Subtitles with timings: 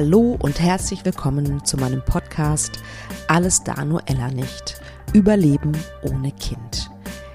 [0.00, 2.78] Hallo und herzlich willkommen zu meinem Podcast
[3.26, 4.80] Alles da nur Ella nicht.
[5.12, 6.88] Überleben ohne Kind.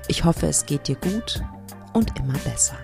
[0.07, 1.43] Ich hoffe, es geht dir gut
[1.91, 2.77] und immer besser.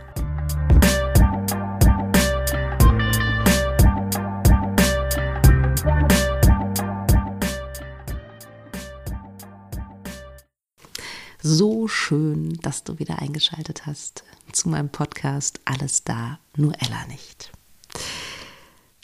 [11.42, 17.54] So schön, dass du wieder eingeschaltet hast zu meinem Podcast Alles da, nur Ella nicht.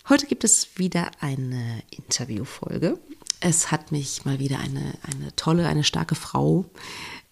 [0.07, 2.99] Heute gibt es wieder eine Interviewfolge.
[3.39, 6.65] Es hat mich mal wieder eine, eine tolle, eine starke Frau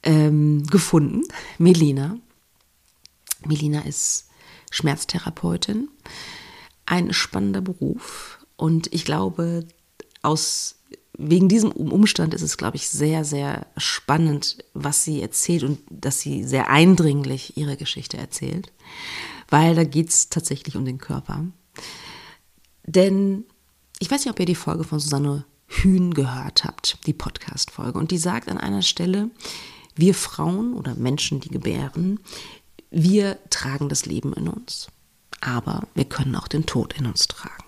[0.02, 1.22] ähm, gefunden,
[1.60, 2.18] Melina.
[3.46, 4.28] Melina ist
[4.72, 5.88] Schmerztherapeutin,
[6.88, 9.68] ein spannender Beruf und ich glaube,
[10.24, 10.78] aus
[11.16, 16.22] wegen diesem Umstand ist es, glaube ich, sehr, sehr spannend, was sie erzählt und dass
[16.22, 18.72] sie sehr eindringlich ihre Geschichte erzählt,
[19.50, 21.46] weil da geht es tatsächlich um den Körper.
[22.86, 23.46] Denn
[24.00, 27.98] ich weiß nicht, ob ihr die Folge von Susanne Hühn gehört habt, die Podcast-Folge.
[27.98, 29.30] Und die sagt an einer Stelle,
[29.96, 32.20] wir Frauen oder Menschen, die gebären,
[32.92, 34.88] wir tragen das Leben in uns.
[35.42, 37.64] Aber wir können auch den Tod in uns tragen.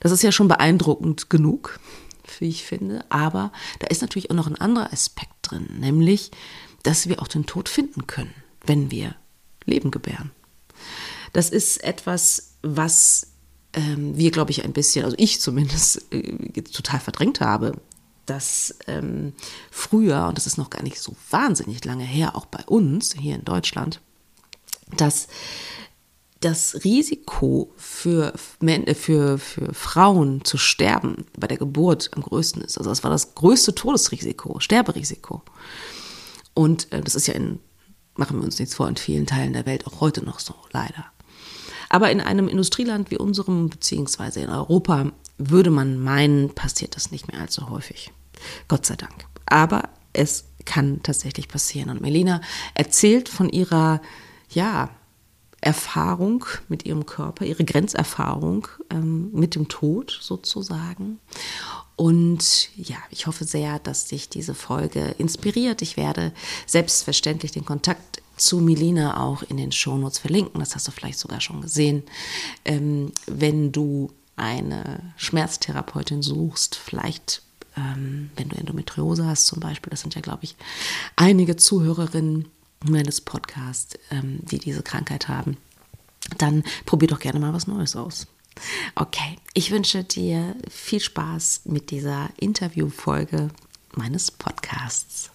[0.00, 1.80] Das ist ja schon beeindruckend genug,
[2.38, 3.04] wie ich finde.
[3.08, 6.30] Aber da ist natürlich auch noch ein anderer Aspekt drin, nämlich,
[6.82, 9.14] dass wir auch den Tod finden können, wenn wir
[9.64, 10.32] Leben gebären.
[11.32, 13.28] Das ist etwas, was
[13.76, 17.72] ähm, wir, glaube ich, ein bisschen, also ich zumindest, äh, total verdrängt habe,
[18.24, 19.34] dass ähm,
[19.70, 23.36] früher, und das ist noch gar nicht so wahnsinnig lange her, auch bei uns hier
[23.36, 24.00] in Deutschland,
[24.96, 25.28] dass
[26.40, 32.78] das Risiko für, äh, für, für Frauen zu sterben bei der Geburt am größten ist.
[32.78, 35.42] Also das war das größte Todesrisiko, Sterberisiko.
[36.54, 37.60] Und äh, das ist ja in,
[38.16, 41.06] machen wir uns nichts vor, in vielen Teilen der Welt auch heute noch so, leider.
[41.88, 47.30] Aber in einem Industrieland wie unserem, beziehungsweise in Europa, würde man meinen, passiert das nicht
[47.30, 48.12] mehr allzu häufig.
[48.68, 49.26] Gott sei Dank.
[49.46, 51.90] Aber es kann tatsächlich passieren.
[51.90, 52.40] Und Melina
[52.74, 54.00] erzählt von ihrer,
[54.50, 54.90] ja,
[55.60, 61.18] Erfahrung mit ihrem Körper, ihre Grenzerfahrung ähm, mit dem Tod sozusagen.
[61.96, 65.80] Und ja, ich hoffe sehr, dass dich diese Folge inspiriert.
[65.80, 66.32] Ich werde
[66.66, 70.60] selbstverständlich den Kontakt zu Milina auch in den Shownotes verlinken.
[70.60, 72.02] Das hast du vielleicht sogar schon gesehen.
[72.64, 77.42] Ähm, wenn du eine Schmerztherapeutin suchst, vielleicht
[77.76, 80.56] ähm, wenn du Endometriose hast zum Beispiel, das sind ja, glaube ich,
[81.16, 82.46] einige Zuhörerinnen
[82.84, 85.56] meines Podcasts, ähm, die diese Krankheit haben,
[86.38, 88.26] dann probier doch gerne mal was Neues aus.
[88.94, 93.48] Okay, ich wünsche dir viel Spaß mit dieser Interviewfolge
[93.94, 95.30] meines Podcasts.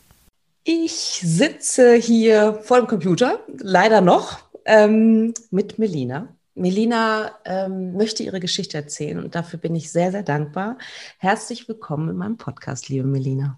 [0.63, 6.35] Ich sitze hier vor dem Computer, leider noch, ähm, mit Melina.
[6.53, 10.77] Melina ähm, möchte ihre Geschichte erzählen und dafür bin ich sehr, sehr dankbar.
[11.17, 13.57] Herzlich willkommen in meinem Podcast, liebe Melina.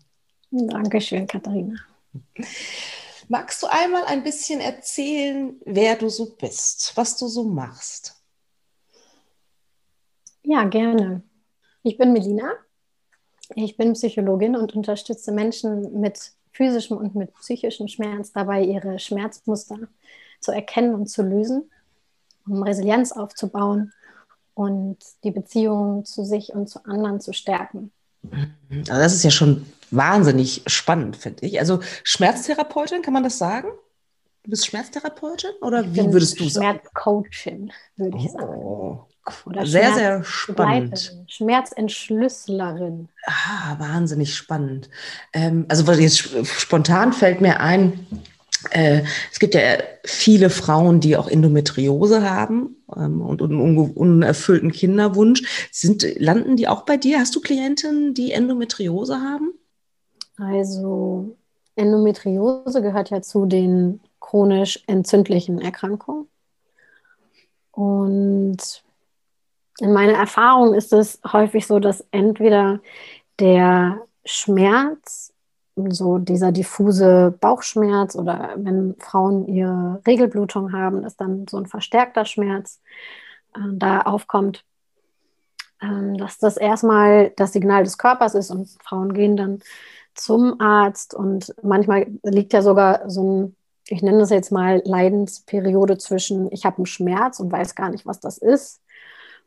[0.52, 1.76] Dankeschön, Katharina.
[3.28, 8.16] Magst du einmal ein bisschen erzählen, wer du so bist, was du so machst?
[10.44, 11.22] Ja, gerne.
[11.82, 12.54] Ich bin Melina.
[13.56, 19.80] Ich bin Psychologin und unterstütze Menschen mit physischem und mit psychischem Schmerz dabei, ihre Schmerzmuster
[20.40, 21.70] zu erkennen und zu lösen,
[22.48, 23.92] um Resilienz aufzubauen
[24.54, 27.92] und die Beziehung zu sich und zu anderen zu stärken.
[28.90, 31.60] Also das ist ja schon wahnsinnig spannend, finde ich.
[31.60, 33.70] Also Schmerztherapeutin, kann man das sagen?
[34.44, 36.80] Du bist Schmerztherapeutin oder wie würdest du sagen?
[36.80, 39.08] Schmerzcoachin, würde ich oh.
[39.46, 41.16] Oder sehr, sehr spannend.
[41.28, 43.08] Schmerzentschlüssellerin.
[43.26, 44.90] Ah, wahnsinnig spannend.
[45.32, 48.06] Ähm, also jetzt spontan fällt mir ein,
[48.72, 49.02] äh,
[49.32, 49.62] es gibt ja
[50.04, 55.70] viele Frauen, die auch Endometriose haben ähm, und einen unerfüllten Kinderwunsch.
[55.72, 57.20] Sind, landen die auch bei dir?
[57.20, 59.54] Hast du Klientinnen, die Endometriose haben?
[60.38, 61.36] Also
[61.76, 66.28] Endometriose gehört ja zu den chronisch entzündlichen Erkrankungen.
[67.72, 68.83] Und
[69.80, 72.80] in meiner Erfahrung ist es häufig so, dass entweder
[73.40, 75.34] der Schmerz,
[75.76, 82.26] so dieser diffuse Bauchschmerz oder wenn Frauen ihre Regelblutung haben, dass dann so ein verstärkter
[82.26, 82.80] Schmerz
[83.56, 84.64] äh, da aufkommt,
[85.82, 89.60] äh, dass das erstmal das Signal des Körpers ist und Frauen gehen dann
[90.14, 93.56] zum Arzt und manchmal liegt ja sogar so ein,
[93.88, 98.06] ich nenne das jetzt mal Leidensperiode zwischen, ich habe einen Schmerz und weiß gar nicht,
[98.06, 98.83] was das ist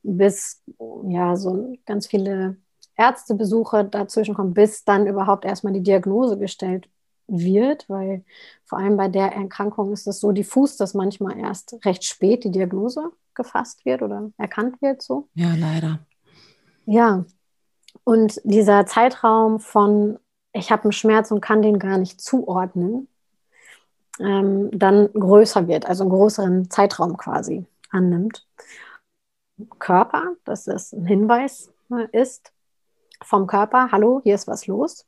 [0.07, 0.63] bis
[1.09, 2.57] ja so ganz viele
[2.97, 6.89] Ärztebesuche dazwischen kommen, bis dann überhaupt erstmal die Diagnose gestellt
[7.29, 8.25] wird, weil
[8.65, 12.51] vor allem bei der Erkrankung ist es so diffus, dass manchmal erst recht spät die
[12.51, 15.29] Diagnose gefasst wird oder erkannt wird so.
[15.35, 16.01] Ja, leider.
[16.87, 17.25] Ja,
[18.05, 20.19] und dieser Zeitraum von,
[20.53, 23.09] ich habe einen Schmerz und kann den gar nicht zuordnen,
[24.21, 28.47] ähm, dann größer wird, also einen größeren Zeitraum quasi annimmt.
[29.79, 32.53] Körper, dass es ein Hinweis äh, ist
[33.23, 35.07] vom Körper, hallo, hier ist was los.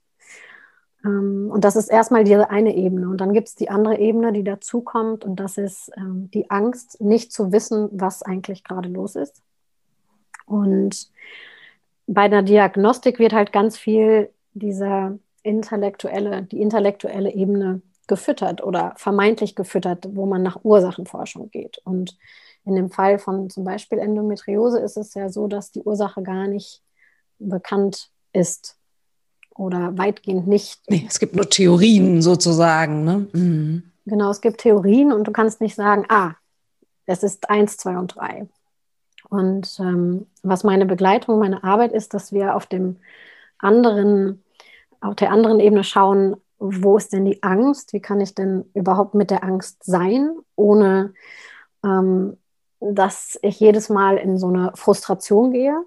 [1.05, 3.09] Ähm, und das ist erstmal diese eine Ebene.
[3.09, 5.25] Und dann gibt es die andere Ebene, die dazukommt.
[5.25, 9.43] Und das ist ähm, die Angst, nicht zu wissen, was eigentlich gerade los ist.
[10.47, 11.11] Und
[12.07, 19.55] bei der Diagnostik wird halt ganz viel dieser intellektuelle, die intellektuelle Ebene gefüttert oder vermeintlich
[19.55, 21.79] gefüttert, wo man nach Ursachenforschung geht.
[21.85, 22.17] Und
[22.69, 26.47] in dem Fall von zum Beispiel Endometriose ist es ja so, dass die Ursache gar
[26.47, 26.83] nicht
[27.39, 28.77] bekannt ist
[29.55, 30.81] oder weitgehend nicht.
[30.89, 33.05] Nee, es gibt nur Theorien sozusagen.
[33.05, 33.29] Ne?
[33.33, 33.83] Mhm.
[34.07, 36.35] Genau, es gibt Theorien und du kannst nicht sagen, ah,
[37.07, 38.49] es ist eins, zwei und drei.
[39.29, 42.97] Und ähm, was meine Begleitung, meine Arbeit ist, dass wir auf dem
[43.59, 44.43] anderen,
[45.01, 47.93] auf der anderen Ebene schauen, wo ist denn die Angst?
[47.93, 51.15] Wie kann ich denn überhaupt mit der Angst sein, ohne
[51.85, 52.37] ähm,
[52.81, 55.85] dass ich jedes Mal in so eine Frustration gehe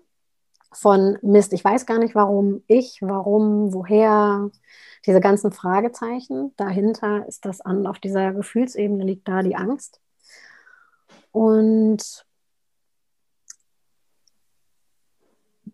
[0.74, 4.50] von Mist, ich weiß gar nicht warum, ich, warum, woher,
[5.06, 6.54] diese ganzen Fragezeichen.
[6.58, 10.00] Dahinter ist das an, auf dieser Gefühlsebene liegt da die Angst.
[11.32, 12.26] Und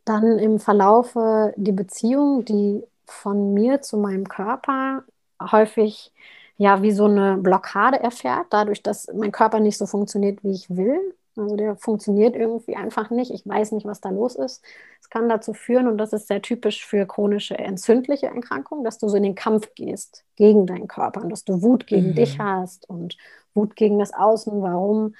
[0.06, 5.04] dann im Verlaufe die Beziehung, die von mir zu meinem Körper
[5.40, 6.14] häufig
[6.58, 10.70] ja wie so eine Blockade erfährt, dadurch, dass mein Körper nicht so funktioniert, wie ich
[10.70, 11.16] will.
[11.36, 13.32] Also der funktioniert irgendwie einfach nicht.
[13.32, 14.64] Ich weiß nicht, was da los ist.
[15.00, 19.08] Es kann dazu führen, und das ist sehr typisch für chronische entzündliche Erkrankungen, dass du
[19.08, 22.16] so in den Kampf gehst gegen deinen Körper und dass du Wut gegen mhm.
[22.16, 23.18] dich hast und
[23.54, 25.14] Wut gegen das Außen, warum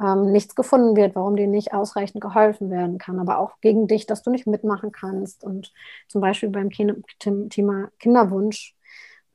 [0.00, 4.06] ähm, nichts gefunden wird, warum dir nicht ausreichend geholfen werden kann, aber auch gegen dich,
[4.06, 5.42] dass du nicht mitmachen kannst.
[5.42, 5.72] Und
[6.08, 8.76] zum Beispiel beim Thema Kinderwunsch,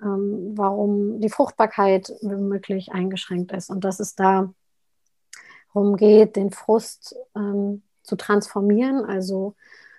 [0.02, 3.70] ähm, warum die Fruchtbarkeit womöglich eingeschränkt ist.
[3.70, 4.54] Und dass es da
[5.74, 9.06] darum geht, den Frust ähm, zu transformieren.
[9.06, 9.56] Also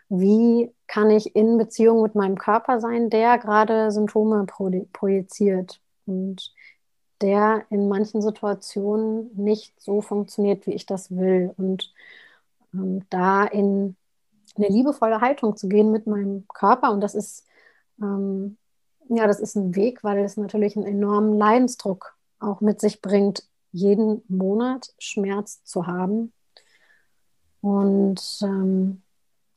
[0.09, 4.47] wie kann ich in Beziehung mit meinem Körper sein, der gerade Symptome
[4.93, 5.81] projiziert.
[6.07, 6.53] Und
[7.21, 11.55] der in manchen Situationen nicht so funktioniert, wie ich das will.
[11.57, 11.93] Und
[12.75, 13.97] ähm, da in
[14.57, 16.91] eine liebevolle Haltung zu gehen mit meinem Körper.
[16.91, 17.47] Und das ist,
[18.01, 18.57] ähm,
[19.11, 23.45] ja, das ist ein Weg, weil es natürlich einen enormen Leidensdruck auch mit sich bringt,
[23.73, 26.33] jeden Monat Schmerz zu haben.
[27.61, 29.03] Und ähm,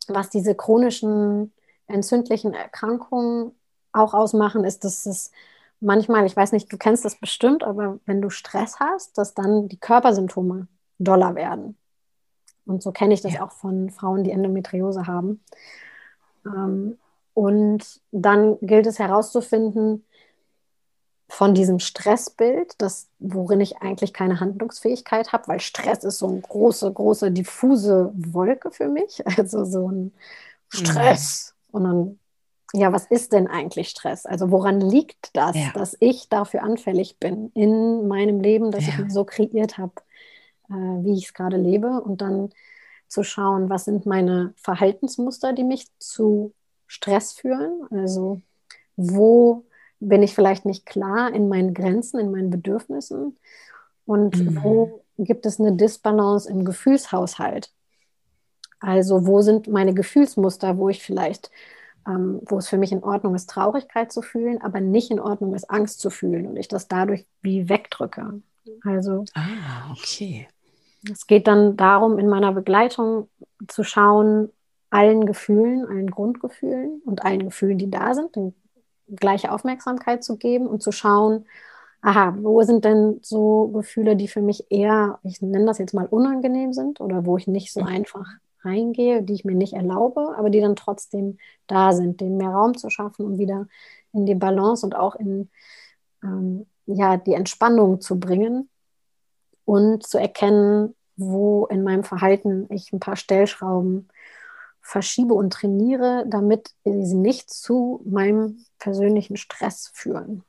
[0.08, 1.54] was diese chronischen
[1.88, 3.52] entzündlichen Erkrankungen
[3.92, 5.32] auch ausmachen, ist, dass es
[5.80, 9.68] manchmal, ich weiß nicht, du kennst das bestimmt, aber wenn du Stress hast, dass dann
[9.68, 10.68] die Körpersymptome
[10.98, 11.78] doller werden.
[12.66, 13.46] Und so kenne ich das ja.
[13.46, 15.44] auch von Frauen, die Endometriose haben.
[16.46, 16.98] Ähm,
[17.33, 20.06] und dann gilt es herauszufinden,
[21.30, 26.41] von diesem Stressbild, das, worin ich eigentlich keine Handlungsfähigkeit habe, weil Stress ist so eine
[26.41, 29.23] große, große, diffuse Wolke für mich.
[29.37, 30.13] Also so ein
[30.69, 31.56] Stress.
[31.68, 31.75] Mhm.
[31.75, 32.19] Und dann
[32.75, 34.25] ja, was ist denn eigentlich Stress?
[34.25, 35.71] Also woran liegt das, ja.
[35.75, 38.90] dass ich dafür anfällig bin in meinem Leben, dass ja.
[38.90, 39.94] ich mir so kreiert habe,
[40.69, 42.49] äh, wie ich es gerade lebe und dann
[43.07, 46.54] zu schauen, was sind meine Verhaltensmuster, die mich zu
[46.94, 47.88] Stress führen?
[47.92, 48.42] Also
[48.95, 49.66] wo
[50.00, 53.38] bin ich vielleicht nicht klar in meinen Grenzen, in meinen Bedürfnissen
[54.06, 54.64] und mhm.
[54.64, 57.71] wo gibt es eine Disbalance im Gefühlshaushalt?
[58.80, 61.50] Also wo sind meine Gefühlsmuster, wo ich vielleicht
[62.07, 65.54] ähm, wo es für mich in Ordnung ist, Traurigkeit zu fühlen, aber nicht in Ordnung
[65.54, 68.42] ist, Angst zu fühlen und ich das dadurch wie wegdrücke.
[68.83, 70.47] Also, ah, okay.
[71.12, 73.30] Es geht dann darum, in meiner Begleitung
[73.68, 74.50] zu schauen,
[74.94, 78.38] allen Gefühlen, allen Grundgefühlen und allen Gefühlen, die da sind,
[79.09, 81.45] gleiche Aufmerksamkeit zu geben und zu schauen,
[82.02, 86.06] aha, wo sind denn so Gefühle, die für mich eher, ich nenne das jetzt mal
[86.06, 87.88] unangenehm sind oder wo ich nicht so mhm.
[87.88, 88.28] einfach
[88.62, 92.78] reingehe, die ich mir nicht erlaube, aber die dann trotzdem da sind, denen mehr Raum
[92.78, 93.68] zu schaffen, um wieder
[94.14, 95.50] in die Balance und auch in
[96.23, 98.69] ähm, ja, die Entspannung zu bringen
[99.66, 104.07] und zu erkennen, wo in meinem Verhalten ich ein paar Stellschrauben
[104.83, 110.44] verschiebe und trainiere, damit sie nicht zu meinem persönlichen Stress führen.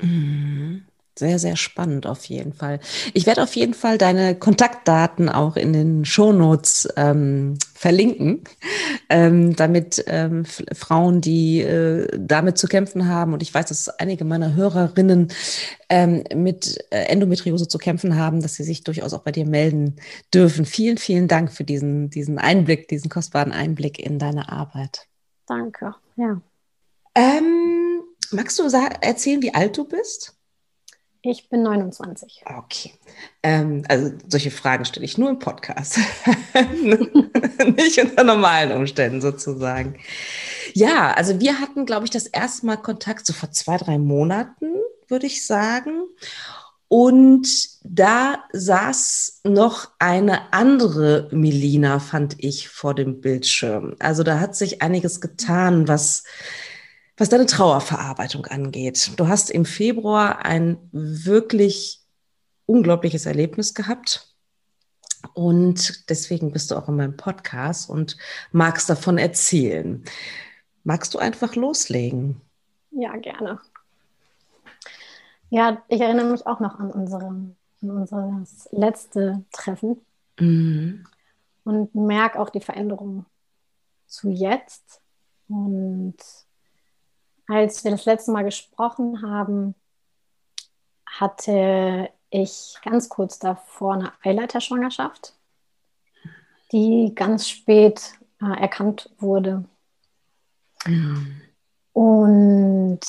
[0.00, 0.86] Mhm.
[1.22, 2.80] Sehr, sehr spannend auf jeden Fall.
[3.14, 8.42] Ich werde auf jeden Fall deine Kontaktdaten auch in den Shownotes ähm, verlinken,
[9.08, 14.24] ähm, damit ähm, Frauen, die äh, damit zu kämpfen haben, und ich weiß, dass einige
[14.24, 15.28] meiner Hörerinnen
[15.88, 20.00] ähm, mit äh, Endometriose zu kämpfen haben, dass sie sich durchaus auch bei dir melden
[20.34, 20.64] dürfen.
[20.64, 25.06] Vielen, vielen Dank für diesen, diesen Einblick, diesen kostbaren Einblick in deine Arbeit.
[25.46, 26.42] Danke, ja.
[27.14, 28.02] Ähm,
[28.32, 30.36] magst du erzählen, wie alt du bist?
[31.24, 32.42] Ich bin 29.
[32.46, 32.92] Okay.
[33.44, 35.98] Ähm, also solche Fragen stelle ich nur im Podcast.
[37.76, 40.00] Nicht unter normalen Umständen sozusagen.
[40.74, 44.66] Ja, also wir hatten, glaube ich, das erste Mal Kontakt so vor zwei, drei Monaten,
[45.06, 46.02] würde ich sagen.
[46.88, 47.48] Und
[47.84, 53.94] da saß noch eine andere Melina, fand ich, vor dem Bildschirm.
[53.98, 56.24] Also da hat sich einiges getan, was
[57.22, 59.12] was deine Trauerverarbeitung angeht.
[59.16, 62.00] Du hast im Februar ein wirklich
[62.66, 64.34] unglaubliches Erlebnis gehabt.
[65.32, 68.16] Und deswegen bist du auch in meinem Podcast und
[68.50, 70.02] magst davon erzählen.
[70.82, 72.40] Magst du einfach loslegen?
[72.90, 73.60] Ja, gerne.
[75.48, 80.00] Ja, ich erinnere mich auch noch an, unsere, an unser letzte Treffen
[80.40, 81.06] mhm.
[81.62, 83.26] und merke auch die Veränderung
[84.08, 85.00] zu jetzt.
[85.46, 86.16] Und
[87.52, 89.74] als wir das letzte Mal gesprochen haben,
[91.06, 95.34] hatte ich ganz kurz davor eine Eileiterschwangerschaft,
[96.72, 99.64] die ganz spät äh, erkannt wurde.
[100.86, 101.42] Mhm.
[101.92, 103.00] Und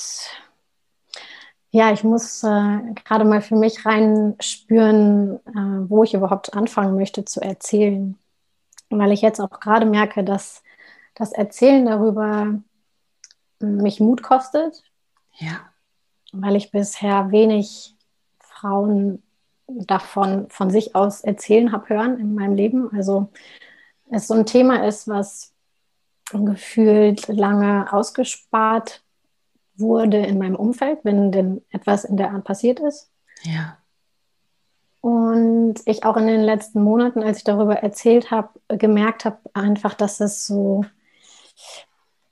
[1.70, 7.24] ja, ich muss äh, gerade mal für mich reinspüren, äh, wo ich überhaupt anfangen möchte
[7.24, 8.16] zu erzählen.
[8.90, 10.62] Weil ich jetzt auch gerade merke, dass
[11.14, 12.60] das Erzählen darüber
[13.60, 14.82] mich Mut kostet.
[15.38, 15.60] Ja.
[16.32, 17.94] Weil ich bisher wenig
[18.38, 19.22] Frauen
[19.66, 22.90] davon von sich aus erzählen habe hören in meinem Leben.
[22.94, 23.30] Also
[24.10, 25.52] es so ein Thema ist, was
[26.32, 29.02] gefühlt lange ausgespart
[29.76, 33.10] wurde in meinem Umfeld, wenn denn etwas in der Art passiert ist.
[33.42, 33.78] Ja.
[35.00, 39.94] Und ich auch in den letzten Monaten, als ich darüber erzählt habe, gemerkt habe einfach,
[39.94, 40.84] dass es so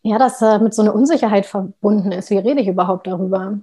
[0.03, 2.31] ja, dass äh, mit so einer Unsicherheit verbunden ist.
[2.31, 3.59] Wie rede ich überhaupt darüber?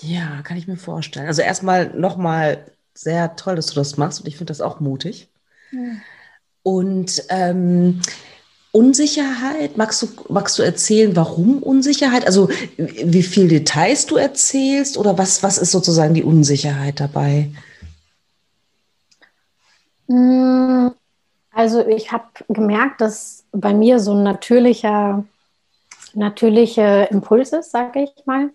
[0.00, 1.26] Ja, kann ich mir vorstellen.
[1.26, 5.28] Also erstmal nochmal sehr toll, dass du das machst und ich finde das auch mutig.
[5.72, 5.78] Ja.
[6.62, 8.00] Und ähm,
[8.72, 12.26] Unsicherheit, magst du, magst du erzählen, warum Unsicherheit?
[12.26, 17.50] Also wie viel Details du erzählst oder was, was ist sozusagen die Unsicherheit dabei?
[20.08, 20.88] Mm,
[21.52, 25.24] also ich habe gemerkt, dass bei mir so ein natürlicher
[26.16, 28.50] natürliche Impulses, sage ich mal,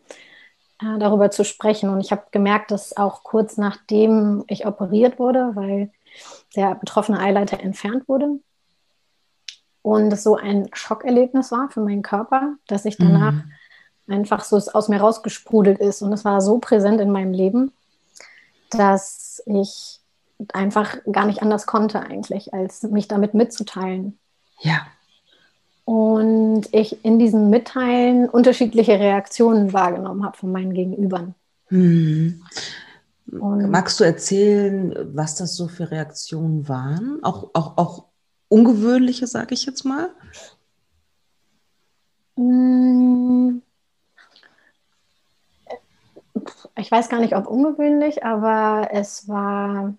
[0.82, 1.90] äh, darüber zu sprechen.
[1.90, 5.92] Und ich habe gemerkt, dass auch kurz nachdem ich operiert wurde, weil
[6.56, 8.40] der betroffene Eileiter entfernt wurde
[9.82, 13.52] und es so ein Schockerlebnis war für meinen Körper, dass ich danach mhm.
[14.08, 16.02] einfach so aus mir rausgesprudelt ist.
[16.02, 17.72] Und es war so präsent in meinem Leben,
[18.70, 20.00] dass ich
[20.54, 24.18] einfach gar nicht anders konnte eigentlich, als mich damit mitzuteilen.
[24.60, 24.82] Ja
[25.86, 31.36] und ich in diesem Mitteilen unterschiedliche Reaktionen wahrgenommen habe von meinen Gegenübern.
[31.68, 32.44] Hm.
[33.26, 37.20] Magst du erzählen, was das so für Reaktionen waren?
[37.24, 38.06] Auch, auch, auch
[38.50, 40.10] ungewöhnliche, sage ich jetzt mal?
[42.36, 43.62] Hm.
[46.78, 49.94] Ich weiß gar nicht, ob ungewöhnlich, aber es war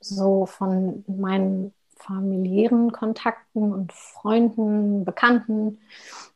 [0.00, 5.78] so von meinen familiären Kontakten und Freunden, Bekannten,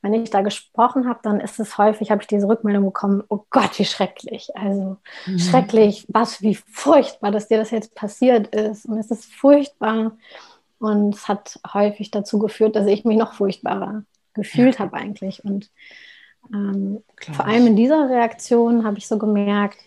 [0.03, 3.45] wenn ich da gesprochen habe, dann ist es häufig, habe ich diese Rückmeldung bekommen, oh
[3.51, 4.51] Gott, wie schrecklich.
[4.57, 5.39] Also mhm.
[5.39, 8.87] schrecklich, was, wie furchtbar, dass dir das jetzt passiert ist.
[8.87, 10.13] Und es ist furchtbar.
[10.79, 14.03] Und es hat häufig dazu geführt, dass ich mich noch furchtbarer
[14.33, 14.81] gefühlt ja.
[14.81, 15.45] habe eigentlich.
[15.45, 15.71] Und
[16.53, 17.03] ähm,
[17.33, 19.79] vor allem in dieser Reaktion habe ich so gemerkt,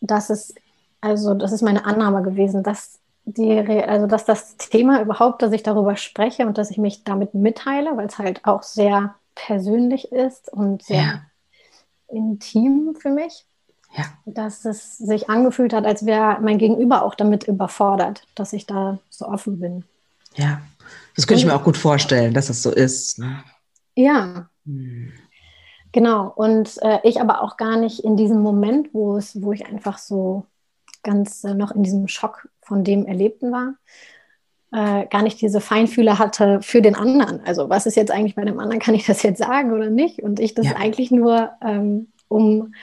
[0.00, 0.54] dass es,
[1.00, 5.62] also das ist meine Annahme gewesen, dass die, also dass das Thema überhaupt, dass ich
[5.62, 10.52] darüber spreche und dass ich mich damit mitteile, weil es halt auch sehr persönlich ist
[10.52, 11.22] und sehr ja.
[12.08, 13.44] intim für mich.
[13.96, 14.04] Ja.
[14.24, 18.98] Dass es sich angefühlt hat, als wäre mein Gegenüber auch damit überfordert, dass ich da
[19.10, 19.84] so offen bin.
[20.34, 20.62] Ja,
[21.14, 23.18] das könnte ich mir auch gut vorstellen, dass das so ist.
[23.18, 23.44] Ne?
[23.94, 24.48] Ja.
[24.64, 25.12] Hm.
[25.92, 26.32] Genau.
[26.34, 29.98] Und äh, ich aber auch gar nicht in diesem Moment, wo es, wo ich einfach
[29.98, 30.46] so
[31.02, 33.74] ganz äh, noch in diesem Schock von dem Erlebten war,
[34.72, 37.40] äh, gar nicht diese Feinfühle hatte für den anderen.
[37.44, 40.22] Also was ist jetzt eigentlich bei dem anderen, kann ich das jetzt sagen oder nicht?
[40.22, 40.76] Und ich das ja.
[40.76, 42.74] eigentlich nur, ähm, um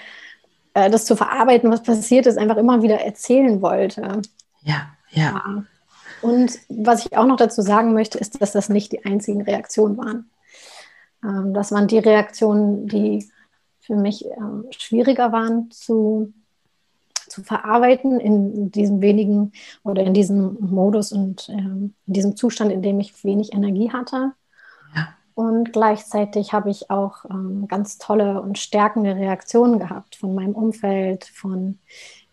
[0.73, 4.21] äh, das zu verarbeiten, was passiert ist, einfach immer wieder erzählen wollte.
[4.61, 5.31] Ja, ja.
[5.33, 5.63] ja.
[6.21, 9.97] Und was ich auch noch dazu sagen möchte, ist, dass das nicht die einzigen Reaktionen
[9.97, 10.29] waren.
[11.23, 13.29] Ähm, das waren die Reaktionen, die
[13.79, 16.33] für mich ähm, schwieriger waren zu,
[17.39, 19.51] zu verarbeiten in diesem wenigen
[19.83, 24.33] oder in diesem Modus und ähm, in diesem Zustand, in dem ich wenig Energie hatte.
[24.95, 25.09] Ja.
[25.33, 31.25] Und gleichzeitig habe ich auch ähm, ganz tolle und stärkende Reaktionen gehabt von meinem Umfeld,
[31.25, 31.79] von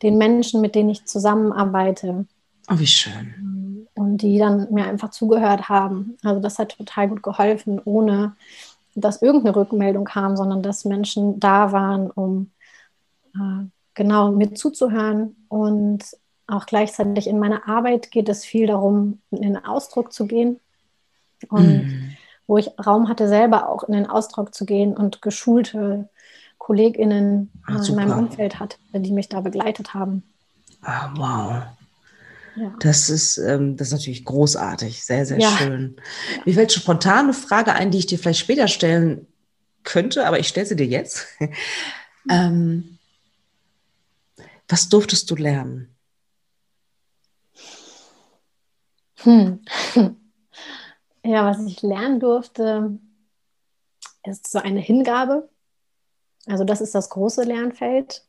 [0.03, 2.27] den Menschen, mit denen ich zusammenarbeite.
[2.69, 3.87] Oh, wie schön.
[3.95, 6.17] Und die dann mir einfach zugehört haben.
[6.23, 8.35] Also das hat total gut geholfen, ohne
[8.97, 12.51] dass irgendeine Rückmeldung kam, sondern dass Menschen da waren, um
[13.35, 15.35] äh, genau mit zuzuhören.
[15.49, 16.05] Und
[16.47, 20.61] auch gleichzeitig in meiner Arbeit geht es viel darum, in den Ausdruck zu gehen.
[21.49, 22.17] Und mm.
[22.47, 26.09] wo ich Raum hatte, selber auch in den Ausdruck zu gehen und geschulte
[26.59, 30.23] KollegInnen ah, in meinem Umfeld hatte, die mich da begleitet haben.
[30.83, 31.63] Ah, wow.
[32.57, 32.75] Ja.
[32.81, 35.51] Das, ist, ähm, das ist natürlich großartig, sehr, sehr ja.
[35.51, 35.97] schön.
[36.47, 39.27] Mir fällt spontan eine Frage ein, die ich dir vielleicht später stellen
[39.85, 41.27] könnte, aber ich stelle sie dir jetzt.
[42.31, 42.96] ähm,
[44.69, 45.97] was durftest du lernen?
[49.17, 49.61] Hm.
[51.29, 53.01] Ja, was ich lernen durfte,
[54.23, 55.49] ist so eine Hingabe.
[56.47, 58.25] Also das ist das große Lernfeld,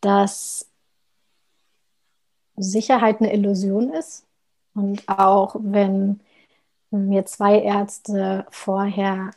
[0.00, 0.66] dass
[2.56, 4.24] Sicherheit eine Illusion ist.
[4.72, 6.20] Und auch wenn
[6.90, 9.32] mir zwei Ärzte vorher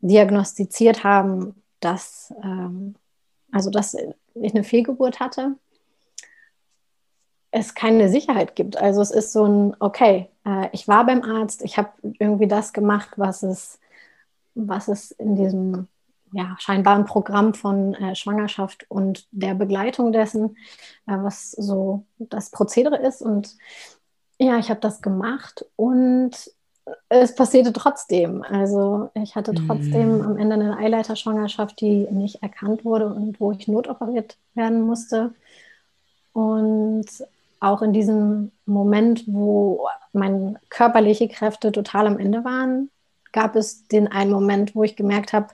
[0.00, 2.94] diagnostiziert haben, dass, ähm,
[3.52, 3.96] also dass
[4.42, 5.56] ich eine Fehlgeburt hatte,
[7.50, 8.76] es keine Sicherheit gibt.
[8.76, 12.72] Also es ist so ein, okay, äh, ich war beim Arzt, ich habe irgendwie das
[12.72, 13.78] gemacht, was es,
[14.54, 15.88] was es in diesem
[16.32, 20.56] ja, scheinbar ein Programm von äh, Schwangerschaft und der Begleitung dessen,
[21.06, 23.22] äh, was so das Prozedere ist.
[23.22, 23.56] Und
[24.38, 26.50] ja, ich habe das gemacht und
[27.08, 28.42] es passierte trotzdem.
[28.42, 30.22] Also ich hatte trotzdem mhm.
[30.22, 35.34] am Ende eine Eileiterschwangerschaft, die nicht erkannt wurde und wo ich notoperiert werden musste.
[36.32, 37.06] Und
[37.60, 42.90] auch in diesem Moment, wo meine körperliche Kräfte total am Ende waren,
[43.32, 45.48] gab es den einen Moment, wo ich gemerkt habe,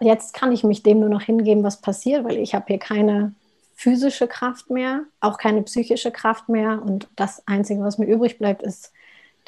[0.00, 3.34] jetzt kann ich mich dem nur noch hingeben, was passiert, weil ich habe hier keine
[3.74, 6.82] physische Kraft mehr, auch keine psychische Kraft mehr.
[6.82, 8.92] Und das Einzige, was mir übrig bleibt, ist,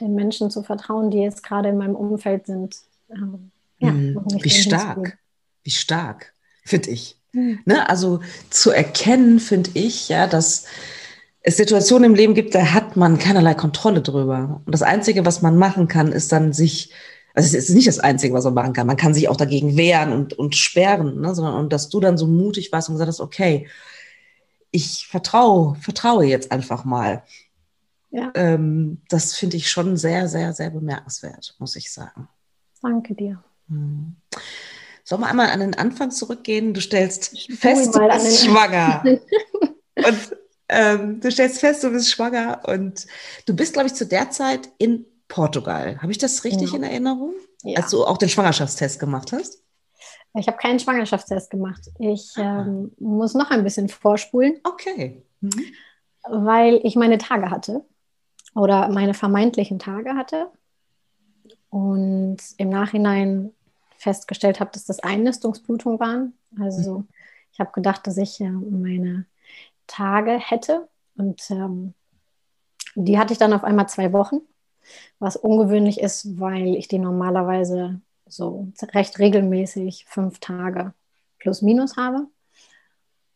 [0.00, 2.76] den Menschen zu vertrauen, die jetzt gerade in meinem Umfeld sind.
[3.10, 4.24] Ähm, ja, mhm.
[4.40, 5.18] Wie stark,
[5.62, 6.32] wie stark,
[6.64, 7.16] finde ich.
[7.32, 7.60] Mhm.
[7.64, 7.88] Ne?
[7.88, 10.66] Also zu erkennen, finde ich, ja, dass
[11.40, 14.60] es Situationen im Leben gibt, da hat man keinerlei Kontrolle drüber.
[14.64, 16.92] Und das Einzige, was man machen kann, ist dann sich
[17.38, 18.88] also es ist nicht das Einzige, was man machen kann.
[18.88, 21.36] Man kann sich auch dagegen wehren und, und sperren, ne?
[21.36, 23.68] sondern und dass du dann so mutig warst und gesagt hast, okay,
[24.72, 27.22] ich vertraue, vertraue jetzt einfach mal.
[28.10, 28.30] Ja.
[28.34, 32.28] Ähm, das finde ich schon sehr, sehr, sehr bemerkenswert, muss ich sagen.
[32.82, 33.42] Danke dir.
[33.68, 34.16] Hm.
[35.04, 36.74] Sollen wir einmal an den Anfang zurückgehen?
[36.74, 39.02] Du stellst ich fest, du bist schwanger.
[39.96, 40.36] und
[40.68, 43.06] ähm, du stellst fest, du bist schwanger und
[43.46, 46.00] du bist, glaube ich, zu der Zeit in Portugal.
[46.00, 46.76] Habe ich das richtig ja.
[46.76, 47.34] in Erinnerung?
[47.62, 47.80] Ja.
[47.80, 49.62] Als du auch den Schwangerschaftstest gemacht hast?
[50.34, 51.90] Ich habe keinen Schwangerschaftstest gemacht.
[51.98, 52.66] Ich ah.
[52.66, 54.60] ähm, muss noch ein bisschen vorspulen.
[54.64, 55.22] Okay.
[55.40, 55.64] Mhm.
[56.28, 57.84] Weil ich meine Tage hatte
[58.58, 60.50] oder meine vermeintlichen Tage hatte
[61.70, 63.52] und im Nachhinein
[63.96, 66.34] festgestellt habe, dass das Einnistungsblutungen waren.
[66.60, 67.08] Also mhm.
[67.52, 69.26] ich habe gedacht, dass ich äh, meine
[69.86, 71.94] Tage hätte und ähm,
[72.94, 74.40] die hatte ich dann auf einmal zwei Wochen
[75.18, 80.94] was ungewöhnlich ist, weil ich die normalerweise so recht regelmäßig fünf Tage
[81.38, 82.26] plus minus habe.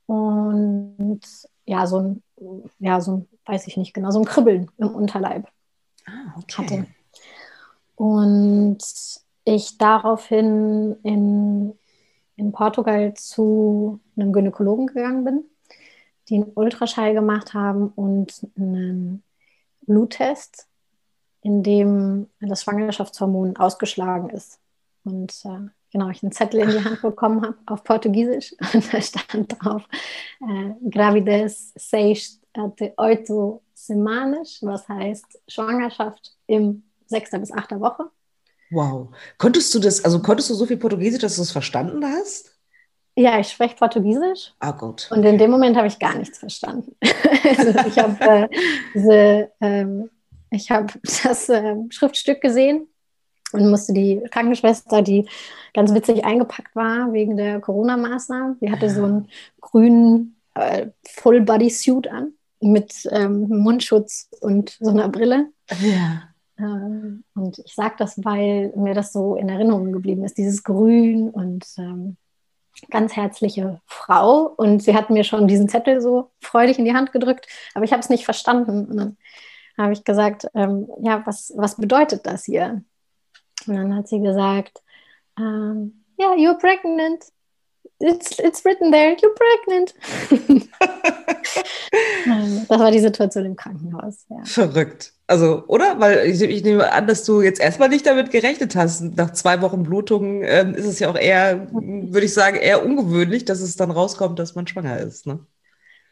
[0.06, 1.20] Und
[1.64, 2.22] ja, so ein,
[2.78, 5.48] ja, so ein, weiß ich nicht genau, so ein Kribbeln im Unterleib
[6.06, 6.54] ah, okay.
[6.56, 6.86] hatte.
[7.96, 8.78] Und
[9.44, 11.78] ich daraufhin in,
[12.36, 15.44] in Portugal zu einem Gynäkologen gegangen bin,
[16.28, 19.22] die einen Ultraschall gemacht haben und einen
[19.82, 20.68] Bluttest
[21.42, 24.60] in dem das Schwangerschaftshormon ausgeschlagen ist.
[25.04, 29.00] Und äh, genau, ich einen Zettel in die Hand bekommen habe auf Portugiesisch und da
[29.00, 29.82] stand drauf
[30.40, 32.40] äh, Gravidez seis
[32.80, 38.10] de oito semanas, was heißt Schwangerschaft im sechster bis achter Woche.
[38.70, 39.08] Wow.
[39.38, 42.58] Konntest du das, also konntest du so viel Portugiesisch, dass du es verstanden hast?
[43.14, 44.54] Ja, ich spreche Portugiesisch.
[44.58, 45.10] Ah, gut.
[45.10, 46.96] Und in dem Moment habe ich gar nichts verstanden.
[47.58, 48.48] also ich habe äh,
[48.94, 50.10] diese ähm,
[50.50, 52.88] ich habe das äh, Schriftstück gesehen
[53.52, 55.26] und musste die Krankenschwester, die
[55.74, 59.28] ganz witzig eingepackt war wegen der Corona-Maßnahmen, die hatte so einen
[59.60, 65.48] grünen äh, Full-Body-Suit an mit ähm, Mundschutz und so einer Brille.
[65.80, 66.22] Ja.
[66.58, 71.30] Ähm, und ich sage das, weil mir das so in Erinnerung geblieben ist, dieses Grün
[71.30, 72.16] und ähm,
[72.90, 74.46] ganz herzliche Frau.
[74.56, 77.92] Und sie hat mir schon diesen Zettel so freudig in die Hand gedrückt, aber ich
[77.92, 78.86] habe es nicht verstanden.
[78.86, 79.16] Und dann
[79.78, 82.82] habe ich gesagt, ähm, ja, was, was bedeutet das hier?
[83.68, 84.82] Und dann hat sie gesagt,
[85.38, 87.24] ja, um, yeah, you're pregnant.
[87.98, 89.94] It's, it's written there, you're pregnant.
[92.68, 94.26] das war die Situation im Krankenhaus.
[94.28, 94.44] Ja.
[94.44, 95.12] Verrückt.
[95.28, 96.00] Also, oder?
[96.00, 99.02] Weil ich, ich, nehme an, dass du jetzt erstmal nicht damit gerechnet hast.
[99.16, 103.44] Nach zwei Wochen Blutung ähm, ist es ja auch eher, würde ich sagen, eher ungewöhnlich,
[103.44, 105.26] dass es dann rauskommt, dass man schwanger ist.
[105.26, 105.38] Ne?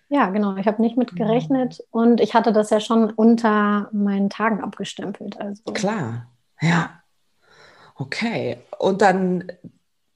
[0.08, 0.56] Ja, genau.
[0.56, 5.40] Ich habe nicht mit gerechnet und ich hatte das ja schon unter meinen Tagen abgestempelt.
[5.40, 5.72] Also.
[5.72, 6.26] Klar,
[6.60, 6.99] ja.
[8.00, 8.56] Okay.
[8.78, 9.52] Und dann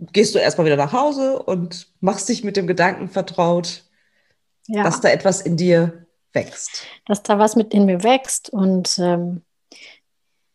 [0.01, 3.85] gehst du erstmal wieder nach Hause und machst dich mit dem Gedanken vertraut,
[4.67, 4.83] ja.
[4.83, 6.85] dass da etwas in dir wächst.
[7.07, 8.49] Dass da was mit in mir wächst.
[8.49, 9.43] Und ähm,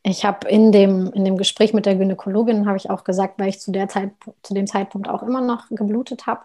[0.02, 3.50] ich habe in dem, in dem Gespräch mit der Gynäkologin, habe ich auch gesagt, weil
[3.50, 4.12] ich zu, der Zeit,
[4.42, 6.42] zu dem Zeitpunkt auch immer noch geblutet habe,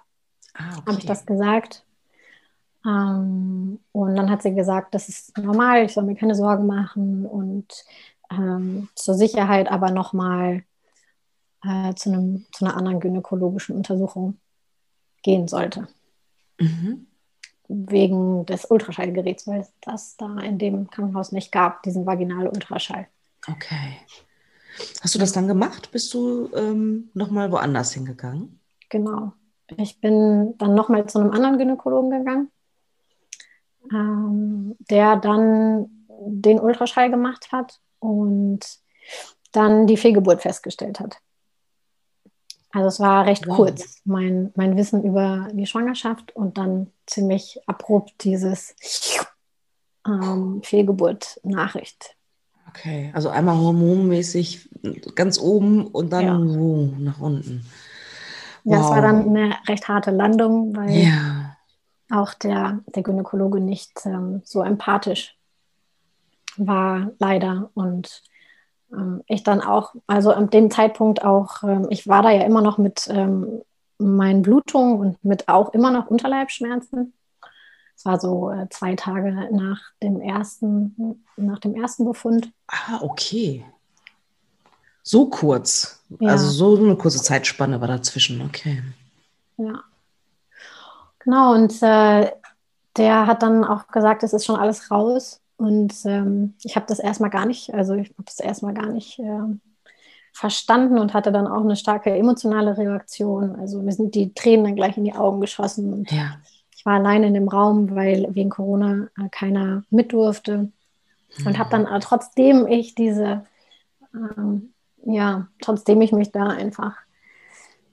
[0.52, 0.82] ah, okay.
[0.86, 1.82] habe ich das gesagt.
[2.84, 7.24] Ähm, und dann hat sie gesagt, das ist normal, ich soll mir keine Sorgen machen
[7.24, 7.86] und
[8.30, 10.62] ähm, zur Sicherheit aber nochmal
[11.64, 14.38] äh, zu, einem, zu einer anderen gynäkologischen Untersuchung
[15.22, 15.88] gehen sollte.
[16.58, 17.06] Mhm.
[17.68, 23.08] Wegen des Ultraschallgeräts, weil es das da in dem Krankenhaus nicht gab, diesen vaginalen Ultraschall.
[23.50, 23.96] Okay.
[25.00, 25.90] Hast du das dann gemacht?
[25.92, 28.60] Bist du ähm, nochmal woanders hingegangen?
[28.90, 29.32] Genau.
[29.76, 32.50] Ich bin dann nochmal zu einem anderen Gynäkologen gegangen,
[33.90, 38.60] ähm, der dann den Ultraschall gemacht hat und
[39.52, 41.18] dann die Fehlgeburt festgestellt hat.
[42.74, 43.56] Also es war recht wow.
[43.56, 48.74] kurz, mein, mein Wissen über die Schwangerschaft und dann ziemlich abrupt dieses
[50.04, 52.16] ähm, Fehlgeburt-Nachricht.
[52.68, 54.68] Okay, also einmal hormonmäßig
[55.14, 56.36] ganz oben und dann ja.
[56.36, 57.64] wow, nach unten.
[58.64, 58.74] Wow.
[58.74, 61.56] Ja, es war dann eine recht harte Landung, weil ja.
[62.10, 65.36] auch der, der Gynäkologe nicht ähm, so empathisch
[66.56, 67.70] war, leider.
[67.74, 68.24] Und
[69.26, 72.78] ich dann auch, also an dem Zeitpunkt auch, ähm, ich war da ja immer noch
[72.78, 73.62] mit ähm,
[73.98, 77.12] meinen Blutungen und mit auch immer noch Unterleibschmerzen.
[77.96, 82.50] Es war so äh, zwei Tage nach dem ersten, nach dem ersten Befund.
[82.66, 83.64] Ah, okay.
[85.02, 86.02] So kurz.
[86.18, 86.30] Ja.
[86.30, 88.82] Also so eine kurze Zeitspanne war dazwischen, okay.
[89.56, 89.84] Ja.
[91.20, 92.32] Genau, und äh,
[92.96, 95.40] der hat dann auch gesagt, es ist schon alles raus.
[95.64, 99.18] Und ähm, ich habe das erstmal gar nicht, also ich habe das erstmal gar nicht
[99.18, 99.56] äh,
[100.30, 103.56] verstanden und hatte dann auch eine starke emotionale Reaktion.
[103.56, 105.90] Also mir sind die Tränen dann gleich in die Augen geschossen.
[105.90, 106.36] Und ja.
[106.76, 110.70] Ich war alleine in dem Raum, weil wegen Corona äh, keiner mit durfte.
[111.38, 111.46] Mhm.
[111.46, 113.46] Und habe dann äh, trotzdem ich diese,
[114.12, 114.74] ähm,
[115.06, 116.94] ja, trotzdem ich mich da einfach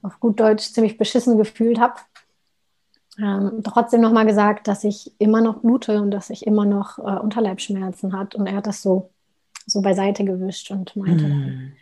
[0.02, 1.94] auf gut Deutsch ziemlich beschissen gefühlt habe,
[3.22, 7.20] ähm, trotzdem nochmal gesagt, dass ich immer noch blute und dass ich immer noch äh,
[7.20, 8.36] Unterleibschmerzen hat.
[8.36, 9.12] Und er hat das so,
[9.66, 11.74] so beiseite gewischt und meinte, mm.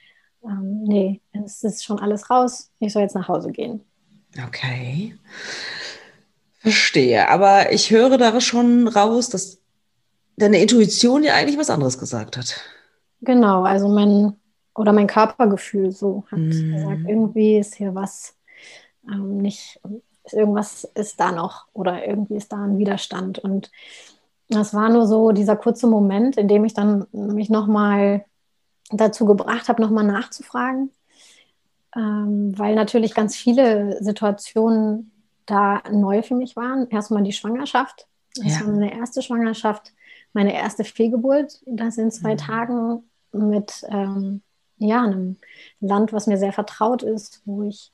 [0.43, 3.81] ähm, nee, es ist schon alles raus, ich soll jetzt nach Hause gehen.
[4.45, 5.15] Okay.
[6.59, 7.29] Verstehe.
[7.29, 9.61] Aber ich höre da schon raus, dass
[10.35, 12.59] deine Intuition dir eigentlich was anderes gesagt hat.
[13.21, 14.33] Genau, also mein
[14.75, 16.73] oder mein Körpergefühl so hat mm.
[16.73, 18.35] gesagt, irgendwie ist hier was
[19.09, 19.79] ähm, nicht
[20.33, 23.39] irgendwas ist da noch oder irgendwie ist da ein Widerstand.
[23.39, 23.71] Und
[24.49, 28.25] das war nur so dieser kurze Moment, in dem ich dann mich nochmal
[28.91, 30.91] dazu gebracht habe, nochmal nachzufragen,
[31.95, 35.11] ähm, weil natürlich ganz viele Situationen
[35.45, 36.89] da neu für mich waren.
[36.89, 38.07] Erstmal die Schwangerschaft.
[38.35, 38.65] Das ja.
[38.65, 39.93] war meine erste Schwangerschaft,
[40.33, 41.61] meine erste Fehlgeburt.
[41.65, 42.37] Das in zwei mhm.
[42.37, 44.41] Tagen mit ähm,
[44.77, 45.37] ja, einem
[45.79, 47.91] Land, was mir sehr vertraut ist, wo ich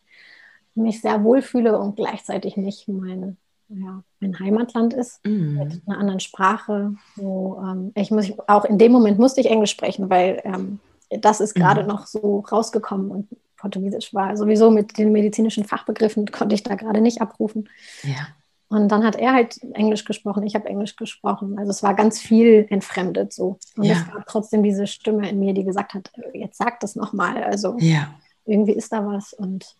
[0.75, 3.37] mich sehr wohlfühle und gleichzeitig nicht mein,
[3.69, 5.57] ja, mein Heimatland ist, mm.
[5.57, 6.95] mit einer anderen Sprache.
[7.15, 11.39] Wo, ähm, ich muss auch in dem Moment musste ich Englisch sprechen, weil ähm, das
[11.39, 11.87] ist gerade mm.
[11.87, 17.01] noch so rausgekommen und Portugiesisch war sowieso mit den medizinischen Fachbegriffen konnte ich da gerade
[17.01, 17.67] nicht abrufen.
[18.03, 18.27] Ja.
[18.67, 21.57] Und dann hat er halt Englisch gesprochen, ich habe Englisch gesprochen.
[21.57, 23.57] Also es war ganz viel entfremdet so.
[23.75, 23.93] Und ja.
[23.93, 27.43] es gab trotzdem diese Stimme in mir, die gesagt hat, jetzt sag das nochmal.
[27.43, 28.13] Also ja.
[28.45, 29.33] irgendwie ist da was.
[29.33, 29.75] Und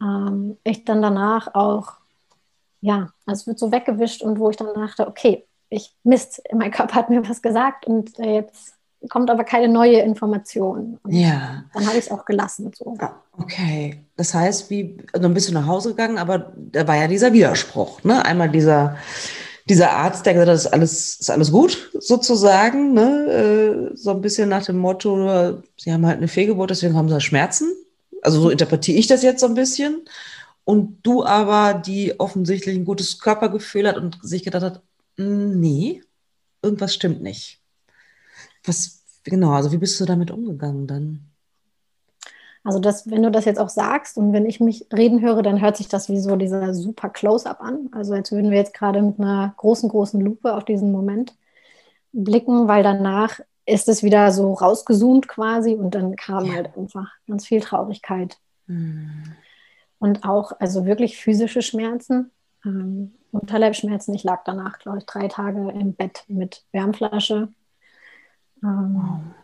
[0.00, 1.94] ähm, ich dann danach auch,
[2.80, 6.70] ja, also es wird so weggewischt und wo ich dann dachte, okay, ich Mist, mein
[6.70, 8.74] Körper hat mir was gesagt und äh, jetzt
[9.08, 10.98] kommt aber keine neue Information.
[11.02, 11.64] Und ja.
[11.74, 12.70] Dann habe ich es auch gelassen.
[12.76, 12.96] So.
[12.98, 14.02] Ah, okay.
[14.16, 18.02] Das heißt, wie, also bist du nach Hause gegangen, aber da war ja dieser Widerspruch.
[18.04, 18.24] Ne?
[18.24, 18.96] Einmal dieser,
[19.68, 22.94] dieser Arzt, der gesagt hat, das ist alles, ist alles gut, sozusagen.
[22.94, 23.90] Ne?
[23.92, 27.20] Äh, so ein bisschen nach dem Motto, sie haben halt eine Fehlgeburt, deswegen haben sie
[27.20, 27.72] Schmerzen.
[28.22, 30.04] Also so interpretiere ich das jetzt so ein bisschen.
[30.64, 34.82] Und du aber, die offensichtlich ein gutes Körpergefühl hat und sich gedacht hat,
[35.16, 36.02] hm, nee,
[36.62, 37.60] irgendwas stimmt nicht.
[38.64, 41.30] Was, genau, also wie bist du damit umgegangen dann?
[42.64, 45.60] Also das, wenn du das jetzt auch sagst und wenn ich mich reden höre, dann
[45.60, 47.88] hört sich das wie so dieser super Close-up an.
[47.92, 51.36] Also als würden wir jetzt gerade mit einer großen, großen Lupe auf diesen Moment
[52.12, 56.54] blicken, weil danach ist es wieder so rausgezoomt quasi und dann kam ja.
[56.54, 58.38] halt einfach ganz viel Traurigkeit.
[58.66, 59.34] Mhm.
[59.98, 62.30] Und auch, also wirklich physische Schmerzen,
[62.64, 64.14] ähm, Unterleibschmerzen.
[64.14, 67.48] Ich lag danach, glaube ich, drei Tage im Bett mit Wärmflasche.
[68.62, 69.34] Ähm,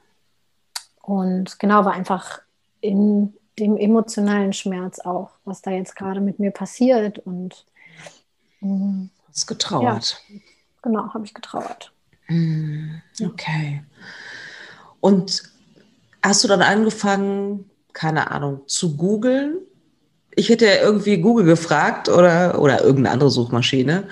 [1.03, 2.41] Und genau, war einfach
[2.81, 7.19] in dem emotionalen Schmerz auch, was da jetzt gerade mit mir passiert.
[7.19, 7.67] Und
[8.63, 10.23] ähm, hast getrauert.
[10.29, 10.41] Ja,
[10.83, 11.93] genau, habe ich getrauert.
[12.33, 13.83] Mm, okay.
[15.01, 15.43] Und
[16.23, 19.59] hast du dann angefangen, keine Ahnung, zu googeln?
[20.35, 24.09] Ich hätte ja irgendwie Google gefragt oder, oder irgendeine andere Suchmaschine.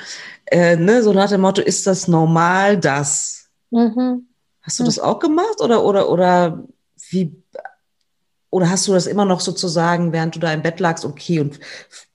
[0.46, 3.48] Äh, ne, so nach dem Motto, ist das normal, das?
[3.70, 4.26] Mhm.
[4.62, 6.64] Hast du das auch gemacht oder, oder, oder
[7.08, 7.42] wie,
[8.50, 11.58] oder hast du das immer noch sozusagen, während du da im Bett lagst, okay, und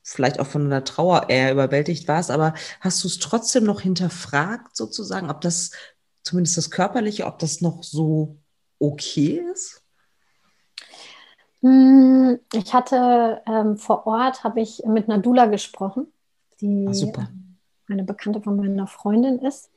[0.04, 4.78] vielleicht auch von einer Trauer eher überwältigt warst, aber hast du es trotzdem noch hinterfragt,
[4.78, 5.72] sozusagen, ob das,
[6.26, 8.36] zumindest das Körperliche, ob das noch so
[8.80, 9.82] okay ist?
[11.62, 16.12] Hm, ich hatte ähm, vor Ort, habe ich mit einer Dula gesprochen,
[16.60, 17.28] die ah,
[17.88, 19.72] eine Bekannte von meiner Freundin ist.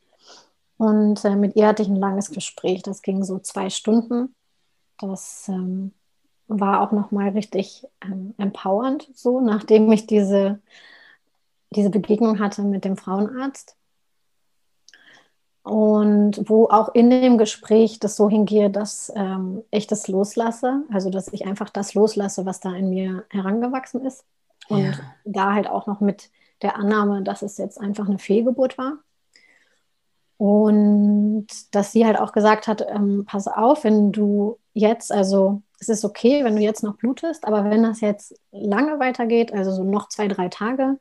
[0.76, 2.82] Und äh, mit ihr hatte ich ein langes Gespräch.
[2.82, 4.34] Das ging so zwei Stunden.
[4.98, 5.92] Das ähm,
[6.46, 10.60] war auch nochmal richtig ähm, empowernd, so nachdem ich diese,
[11.70, 13.77] diese Begegnung hatte mit dem Frauenarzt.
[15.62, 21.10] Und wo auch in dem Gespräch das so hingehe, dass ähm, ich das loslasse, also
[21.10, 24.24] dass ich einfach das loslasse, was da in mir herangewachsen ist.
[24.68, 24.92] Und ja.
[25.24, 26.30] da halt auch noch mit
[26.62, 28.98] der Annahme, dass es jetzt einfach eine Fehlgeburt war.
[30.38, 35.88] Und dass sie halt auch gesagt hat, ähm, pass auf, wenn du jetzt, also es
[35.88, 39.84] ist okay, wenn du jetzt noch blutest, aber wenn das jetzt lange weitergeht, also so
[39.84, 40.98] noch zwei, drei Tage,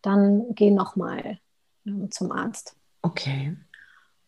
[0.00, 1.38] dann geh nochmal
[1.86, 2.76] ähm, zum Arzt.
[3.02, 3.56] Okay.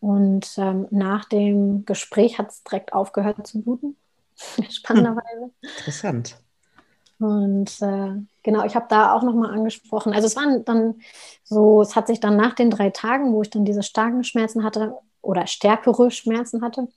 [0.01, 3.95] Und ähm, nach dem Gespräch hat es direkt aufgehört zu bluten,
[4.69, 5.51] spannenderweise.
[5.61, 6.37] Interessant.
[7.19, 10.11] Und äh, genau, ich habe da auch nochmal angesprochen.
[10.11, 10.95] Also es waren dann
[11.43, 14.63] so, es hat sich dann nach den drei Tagen, wo ich dann diese starken Schmerzen
[14.63, 16.87] hatte oder stärkere Schmerzen hatte,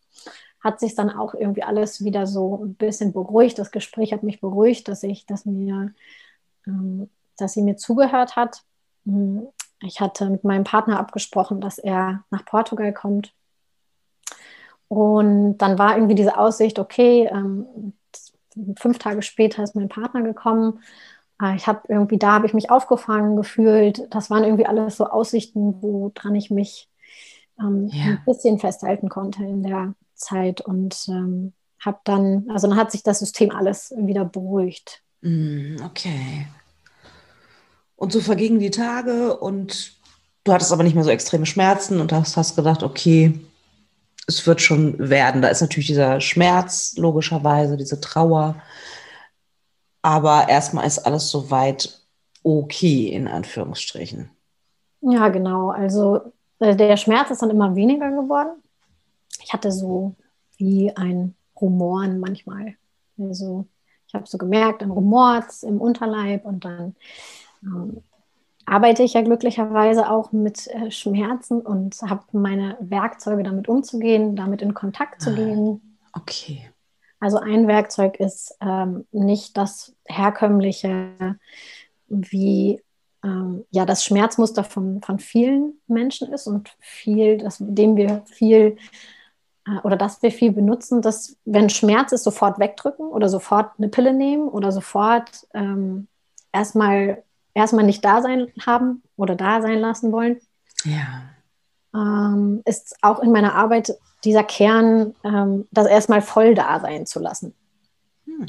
[0.61, 3.59] hat sich dann auch irgendwie alles wieder so ein bisschen beruhigt.
[3.59, 5.93] Das Gespräch hat mich beruhigt, dass ich, dass mir,
[6.67, 8.63] ähm, dass sie mir zugehört hat.
[9.85, 13.33] Ich hatte mit meinem Partner abgesprochen, dass er nach Portugal kommt.
[14.89, 17.95] Und dann war irgendwie diese Aussicht, okay, ähm,
[18.79, 20.81] fünf Tage später ist mein Partner gekommen.
[21.41, 24.07] Äh, ich habe irgendwie, da habe ich mich aufgefangen gefühlt.
[24.11, 26.89] Das waren irgendwie alles so Aussichten, woran ich mich
[27.59, 28.05] ähm, ja.
[28.05, 33.03] ein bisschen festhalten konnte in der Zeit und ähm, habe dann, also dann hat sich
[33.03, 35.03] das System alles wieder beruhigt.
[35.21, 36.47] Mm, okay.
[38.05, 39.95] Und so vergingen die Tage und
[40.45, 43.41] du hattest aber nicht mehr so extreme Schmerzen und hast, hast gedacht, okay,
[44.27, 45.41] es wird schon werden.
[45.41, 48.57] Da ist natürlich dieser Schmerz, logischerweise, diese Trauer.
[50.03, 51.99] Aber erstmal ist alles soweit
[52.43, 54.29] okay, in Anführungsstrichen.
[55.01, 55.71] Ja, genau.
[55.71, 58.63] Also äh, der Schmerz ist dann immer weniger geworden.
[59.43, 60.15] Ich hatte so
[60.59, 62.75] wie ein Rumoren manchmal.
[63.19, 63.65] Also
[64.07, 66.95] ich habe so gemerkt, ein Rumort im Unterleib und dann
[67.65, 68.03] ähm,
[68.67, 74.63] arbeite ich ja glücklicherweise auch mit äh, Schmerzen und habe meine Werkzeuge, damit umzugehen, damit
[74.63, 75.99] in Kontakt zu ah, gehen.
[76.13, 76.71] Okay.
[77.21, 81.39] Also ein Werkzeug ist ähm, nicht das herkömmliche,
[82.09, 82.83] wie
[83.23, 88.77] ähm, ja das Schmerzmuster von, von vielen Menschen ist und viel, das, dem wir viel
[89.67, 93.89] äh, oder dass wir viel benutzen, dass wenn Schmerz ist, sofort wegdrücken oder sofort eine
[93.89, 96.09] Pille nehmen oder sofort ähm,
[96.53, 97.23] erstmal
[97.55, 100.41] erstmal nicht da sein haben oder da sein lassen wollen.
[100.85, 101.23] Ja.
[101.95, 107.21] Ähm, ist auch in meiner Arbeit dieser Kern, ähm, das erstmal voll da sein zu
[107.21, 107.55] lassen.
[108.27, 108.47] Hm.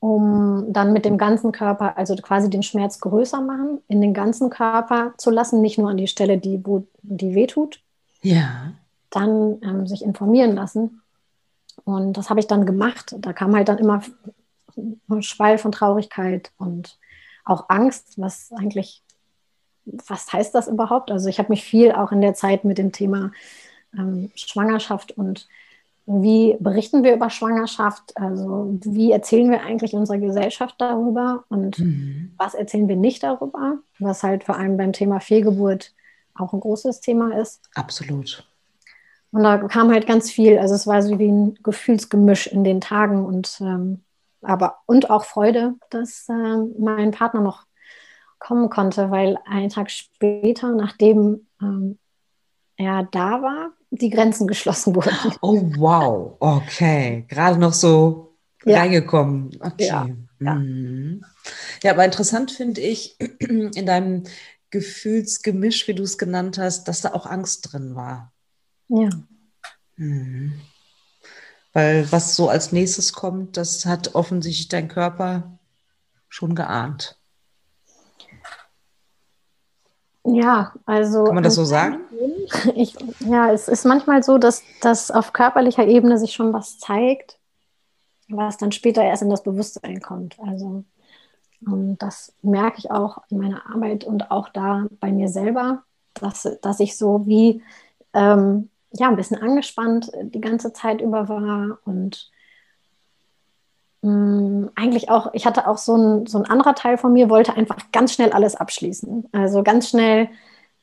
[0.00, 4.50] Um dann mit dem ganzen Körper, also quasi den Schmerz größer machen, in den ganzen
[4.50, 7.80] Körper zu lassen, nicht nur an die Stelle, die, wo die wehtut.
[8.22, 8.72] Ja.
[9.10, 11.00] Dann ähm, sich informieren lassen
[11.84, 13.16] Und das habe ich dann gemacht.
[13.18, 14.02] Da kam halt dann immer
[14.76, 16.98] ein Schwall von Traurigkeit und
[17.48, 19.02] auch Angst, was eigentlich,
[19.84, 21.10] was heißt das überhaupt?
[21.10, 23.32] Also ich habe mich viel auch in der Zeit mit dem Thema
[23.96, 25.48] ähm, Schwangerschaft und
[26.10, 28.16] wie berichten wir über Schwangerschaft?
[28.16, 32.32] Also wie erzählen wir eigentlich unserer Gesellschaft darüber und mhm.
[32.38, 33.78] was erzählen wir nicht darüber?
[33.98, 35.92] Was halt vor allem beim Thema Fehlgeburt
[36.34, 37.68] auch ein großes Thema ist.
[37.74, 38.48] Absolut.
[39.32, 40.58] Und da kam halt ganz viel.
[40.58, 44.00] Also es war so wie ein Gefühlsgemisch in den Tagen und ähm,
[44.42, 47.66] aber und auch Freude, dass äh, mein Partner noch
[48.38, 51.98] kommen konnte, weil einen Tag später, nachdem ähm,
[52.76, 55.16] er da war, die Grenzen geschlossen wurden.
[55.40, 58.78] Oh wow, okay, gerade noch so ja.
[58.78, 59.50] reingekommen.
[59.60, 59.86] Okay.
[59.86, 60.06] Ja,
[60.40, 60.54] ja.
[60.54, 61.24] Mhm.
[61.82, 64.24] ja aber interessant finde ich in deinem
[64.70, 68.32] Gefühlsgemisch, wie du es genannt hast, dass da auch Angst drin war.
[68.88, 69.08] Ja.
[69.96, 70.60] Mhm.
[71.72, 75.58] Weil was so als nächstes kommt, das hat offensichtlich dein Körper
[76.28, 77.18] schon geahnt.
[80.24, 81.24] Ja, also.
[81.24, 82.00] Kann man das so sagen?
[82.74, 87.38] Ich, ja, es ist manchmal so, dass, dass auf körperlicher Ebene sich schon was zeigt,
[88.28, 90.38] was dann später erst in das Bewusstsein kommt.
[90.40, 90.84] Also,
[91.64, 95.82] und das merke ich auch in meiner Arbeit und auch da bei mir selber,
[96.14, 97.62] dass, dass ich so wie
[98.12, 102.30] ähm, ja, ein bisschen angespannt die ganze Zeit über war und
[104.02, 107.30] mh, mm, eigentlich auch, ich hatte auch so ein, so ein anderer Teil von mir,
[107.30, 109.28] wollte einfach ganz schnell alles abschließen.
[109.32, 110.28] Also ganz schnell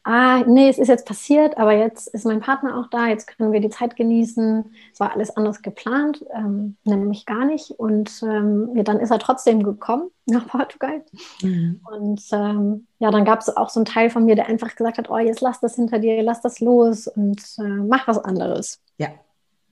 [0.06, 3.52] ah, nee, es ist jetzt passiert, aber jetzt ist mein Partner auch da, jetzt können
[3.52, 4.64] wir die Zeit genießen.
[4.94, 7.72] Es war alles anders geplant, ähm, nämlich gar nicht.
[7.72, 11.04] Und ähm, ja, dann ist er trotzdem gekommen nach Portugal.
[11.42, 11.82] Mhm.
[11.92, 15.00] Und ähm, ja, dann gab es auch so einen Teil von mir, der einfach gesagt
[15.00, 18.80] hat, oh, jetzt lass das hinter dir, lass das los und äh, mach was anderes.
[18.98, 19.10] Ja.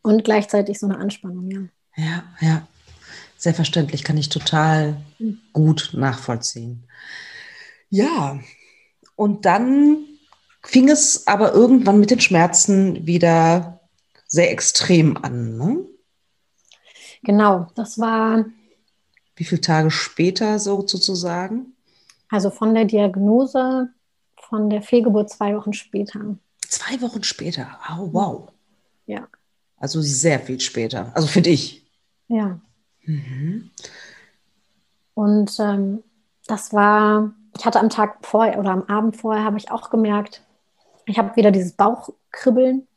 [0.02, 1.62] Und gleichzeitig so eine Anspannung, ja.
[1.96, 2.68] Ja, ja.
[3.38, 5.40] Selbstverständlich kann ich total mhm.
[5.54, 6.86] gut nachvollziehen.
[7.90, 8.40] Ja,
[9.16, 10.06] und dann
[10.64, 13.82] fing es aber irgendwann mit den Schmerzen wieder
[14.28, 15.58] sehr extrem an.
[15.58, 15.86] Ne?
[17.24, 18.46] Genau, das war.
[19.36, 21.76] Wie viele Tage später sozusagen?
[22.30, 23.90] Also von der Diagnose,
[24.50, 26.38] von der Fehlgeburt zwei Wochen später.
[26.68, 28.52] Zwei Wochen später, oh, wow.
[29.06, 29.28] Ja.
[29.78, 31.86] Also sehr viel später, also finde ich.
[32.28, 32.60] Ja.
[33.04, 33.70] Mhm.
[35.14, 36.04] Und ähm,
[36.48, 40.42] das war, ich hatte am Tag vorher oder am Abend vorher, habe ich auch gemerkt,
[41.06, 42.88] ich habe wieder dieses Bauchkribbeln.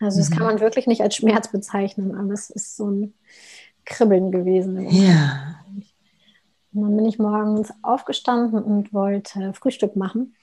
[0.00, 0.34] Also das mhm.
[0.34, 3.14] kann man wirklich nicht als Schmerz bezeichnen, aber es ist so ein
[3.84, 4.88] Kribbeln gewesen.
[4.90, 5.56] Ja.
[6.72, 10.34] Und dann bin ich morgens aufgestanden und wollte Frühstück machen.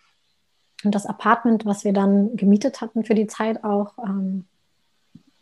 [0.83, 4.45] Und das Apartment, was wir dann gemietet hatten für die Zeit auch, ähm,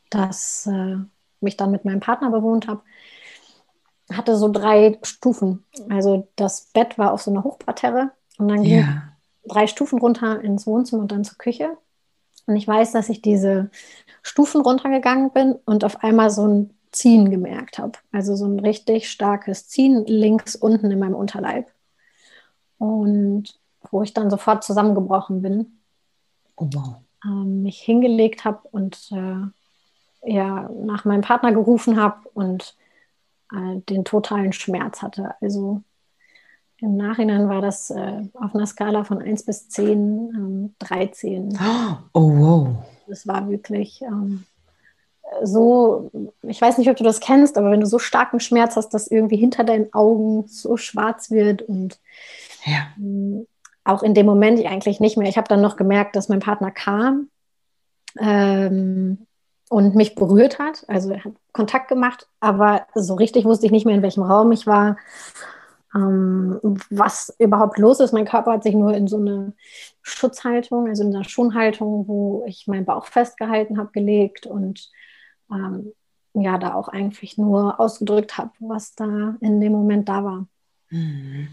[0.10, 0.98] das äh,
[1.42, 2.82] mich dann mit meinem Partner bewohnt habe,
[4.14, 5.66] hatte so drei Stufen.
[5.90, 9.15] Also das Bett war auf so einer Hochparterre und dann ging ja
[9.48, 11.78] drei Stufen runter ins Wohnzimmer und dann zur Küche.
[12.48, 13.70] Und ich weiß, dass ich diese
[14.22, 17.94] Stufen runtergegangen bin und auf einmal so ein Ziehen gemerkt habe.
[18.12, 21.72] Also so ein richtig starkes Ziehen links unten in meinem Unterleib.
[22.78, 23.60] Und
[23.92, 25.80] wo ich dann sofort zusammengebrochen bin.
[26.56, 26.96] Oh, wow.
[27.24, 32.76] Ähm, mich hingelegt habe und äh, ja, nach meinem Partner gerufen habe und
[33.52, 35.36] äh, den totalen Schmerz hatte.
[35.42, 35.84] Also
[36.82, 39.88] im Nachhinein war das äh, auf einer Skala von 1 bis 10,
[40.36, 41.58] ähm, 13.
[42.14, 42.68] Oh, wow.
[43.08, 44.44] Das war wirklich ähm,
[45.44, 46.12] so,
[46.44, 49.08] ich weiß nicht, ob du das kennst, aber wenn du so starken Schmerz hast, dass
[49.08, 52.00] irgendwie hinter deinen Augen so schwarz wird und
[52.66, 52.88] ja.
[52.98, 53.48] ähm,
[53.84, 55.30] auch in dem Moment eigentlich nicht mehr.
[55.30, 57.30] Ich habe dann noch gemerkt, dass mein Partner kam
[58.20, 59.26] ähm,
[59.70, 60.84] und mich berührt hat.
[60.88, 64.52] Also er hat Kontakt gemacht, aber so richtig wusste ich nicht mehr, in welchem Raum
[64.52, 64.98] ich war
[65.96, 68.12] ähm, was überhaupt los ist.
[68.12, 69.54] Mein Körper hat sich nur in so eine
[70.02, 74.92] Schutzhaltung, also in einer Schonhaltung, wo ich meinen Bauch festgehalten habe, gelegt und
[75.50, 75.94] ähm,
[76.34, 80.48] ja, da auch eigentlich nur ausgedrückt habe, was da in dem Moment da war.
[80.90, 81.48] Mhm.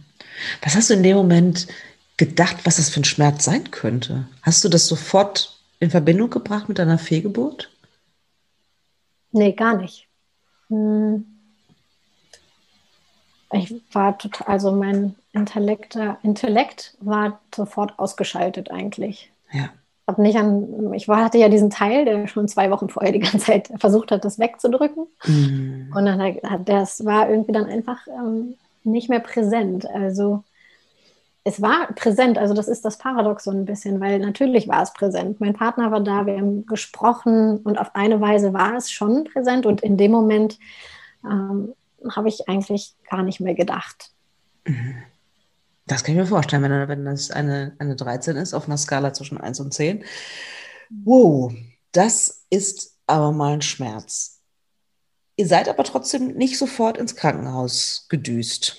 [0.63, 1.69] Was hast du in dem Moment
[2.17, 4.27] gedacht, was das für ein Schmerz sein könnte?
[4.43, 7.71] Hast du das sofort in Verbindung gebracht mit deiner Fehlgeburt?
[9.31, 10.09] Nee, gar nicht.
[10.69, 11.32] Hm
[13.53, 19.31] ich war total, also mein Intellekt, Intellekt war sofort ausgeschaltet eigentlich.
[19.53, 19.71] Ja.
[20.07, 23.21] Hab nicht an, ich war, hatte ja diesen Teil, der schon zwei Wochen vorher die
[23.21, 25.07] ganze Zeit versucht hat, das wegzudrücken.
[25.25, 25.93] Mhm.
[25.95, 29.87] Und dann hat das war irgendwie dann einfach ähm, nicht mehr präsent.
[29.87, 30.43] Also
[31.45, 34.93] es war präsent, also das ist das Paradox so ein bisschen, weil natürlich war es
[34.93, 35.41] präsent.
[35.41, 39.67] Mein Partner war da, wir haben gesprochen und auf eine Weise war es schon präsent
[39.67, 40.59] und in dem Moment
[41.25, 41.75] ähm,
[42.11, 44.13] habe ich eigentlich gar nicht mehr gedacht.
[44.67, 45.03] Mhm.
[45.87, 49.13] Das kann ich mir vorstellen, wenn, wenn das eine, eine 13 ist auf einer Skala
[49.13, 50.05] zwischen 1 und 10.
[51.05, 51.53] Wow,
[51.91, 54.41] das ist aber mal ein Schmerz.
[55.37, 58.77] Ihr seid aber trotzdem nicht sofort ins Krankenhaus gedüst.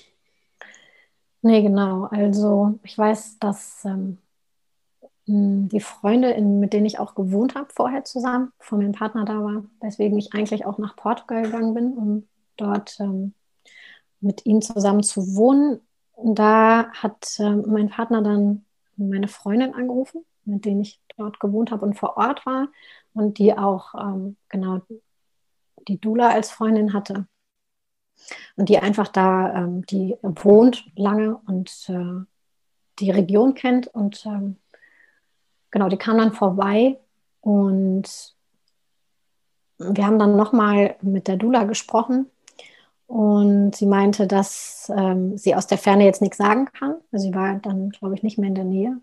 [1.41, 2.05] Nee, genau.
[2.05, 4.17] Also ich weiß, dass ähm,
[5.25, 9.43] die Freunde, in, mit denen ich auch gewohnt habe vorher zusammen, bevor mein Partner da
[9.43, 12.27] war, weswegen ich eigentlich auch nach Portugal gegangen bin, um
[12.57, 13.33] dort ähm,
[14.19, 15.81] mit ihm zusammen zu wohnen.
[16.17, 21.85] Da hat ähm, mein Partner dann meine Freundin angerufen, mit denen ich dort gewohnt habe
[21.85, 22.69] und vor Ort war
[23.13, 24.81] und die auch ähm, genau
[25.87, 27.27] die Dula als Freundin hatte.
[28.55, 32.25] Und die einfach da, ähm, die wohnt lange und äh,
[32.99, 33.87] die Region kennt.
[33.87, 34.57] Und ähm,
[35.71, 36.99] genau, die kam dann vorbei
[37.41, 38.35] und
[39.77, 42.29] wir haben dann nochmal mit der Dula gesprochen.
[43.07, 46.95] Und sie meinte, dass ähm, sie aus der Ferne jetzt nichts sagen kann.
[47.11, 48.97] Also sie war dann, glaube ich, nicht mehr in der Nähe.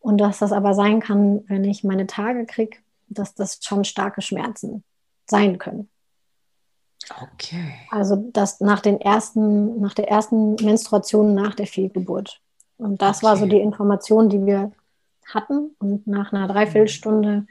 [0.00, 2.78] Und dass das aber sein kann, wenn ich meine Tage kriege,
[3.08, 4.84] dass das schon starke Schmerzen
[5.26, 5.88] sein können.
[7.34, 7.74] Okay.
[7.90, 12.40] Also das nach den ersten, nach der ersten Menstruation nach der Fehlgeburt.
[12.76, 13.26] Und das okay.
[13.26, 14.72] war so die Information, die wir
[15.26, 15.74] hatten.
[15.78, 17.46] Und nach einer Dreiviertelstunde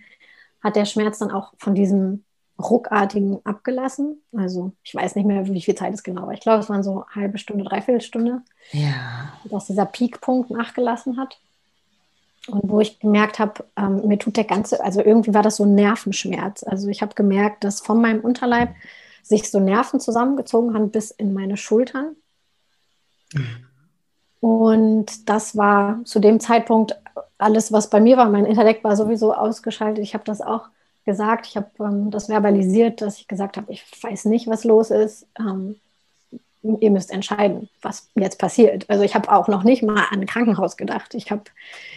[0.62, 2.24] hat der Schmerz dann auch von diesem
[2.60, 4.22] ruckartigen abgelassen.
[4.36, 6.34] Also ich weiß nicht mehr, wie viel Zeit es genau war.
[6.34, 8.42] Ich glaube, es waren so eine halbe Stunde, Dreiviertelstunde.
[8.72, 9.34] Ja.
[9.46, 11.40] Dass dieser Peakpunkt nachgelassen hat.
[12.48, 15.66] Und wo ich gemerkt habe, ähm, mir tut der ganze, also irgendwie war das so
[15.66, 16.64] ein Nervenschmerz.
[16.64, 18.70] Also ich habe gemerkt, dass von meinem Unterleib
[19.22, 22.16] sich so Nerven zusammengezogen haben bis in meine Schultern.
[24.40, 26.96] Und das war zu dem Zeitpunkt
[27.38, 28.30] alles, was bei mir war.
[28.30, 30.04] Mein Intellekt war sowieso ausgeschaltet.
[30.04, 30.70] Ich habe das auch
[31.08, 34.92] gesagt, ich habe ähm, das verbalisiert, dass ich gesagt habe, ich weiß nicht, was los
[34.92, 35.26] ist.
[35.40, 35.78] Ähm,
[36.80, 38.86] ihr müsst entscheiden, was jetzt passiert.
[38.90, 41.16] Also ich habe auch noch nicht mal an ein Krankenhaus gedacht.
[41.16, 41.44] Ich habe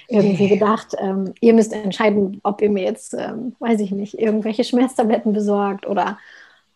[0.09, 4.65] irgendwie gedacht, ähm, ihr müsst entscheiden, ob ihr mir jetzt, ähm, weiß ich nicht, irgendwelche
[4.65, 6.19] Schmerztabletten besorgt oder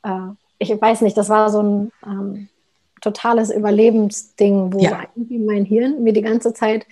[0.02, 0.28] äh,
[0.58, 2.48] ich weiß nicht, das war so ein ähm,
[3.00, 5.02] totales Überlebensding, wo ja.
[5.14, 6.86] mein Hirn mir die ganze Zeit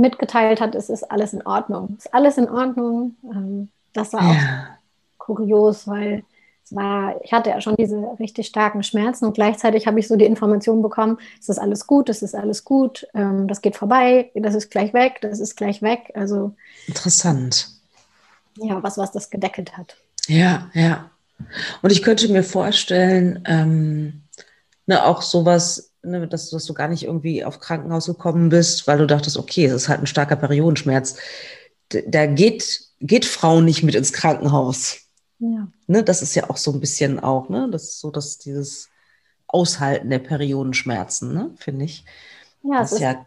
[0.00, 1.96] mitgeteilt hat, es ist alles in Ordnung.
[1.98, 3.16] Es ist alles in Ordnung.
[3.24, 4.28] Ähm, das war ja.
[4.28, 6.24] auch kurios, weil
[6.64, 10.16] es war, ich hatte ja schon diese richtig starken Schmerzen und gleichzeitig habe ich so
[10.16, 14.30] die Information bekommen, es ist alles gut, es ist alles gut, ähm, das geht vorbei,
[14.34, 16.12] das ist gleich weg, das ist gleich weg.
[16.14, 16.54] Also
[16.86, 17.68] interessant.
[18.56, 19.96] Ja, was, was das gedeckelt hat.
[20.26, 21.10] Ja, ja.
[21.82, 24.22] Und ich könnte mir vorstellen, ähm,
[24.86, 28.98] ne, auch sowas, ne, dass, dass, du gar nicht irgendwie auf Krankenhaus gekommen bist, weil
[28.98, 31.16] du dachtest, okay, es ist halt ein starker Periodenschmerz.
[31.88, 34.98] Da geht, geht Frauen nicht mit ins Krankenhaus.
[35.38, 35.68] Ja.
[35.86, 38.88] Ne, das ist ja auch so ein bisschen auch, ne, das ist so, dass dieses
[39.46, 42.04] Aushalten der Periodenschmerzen, ne, finde ich.
[42.62, 43.24] Ja, es ist ja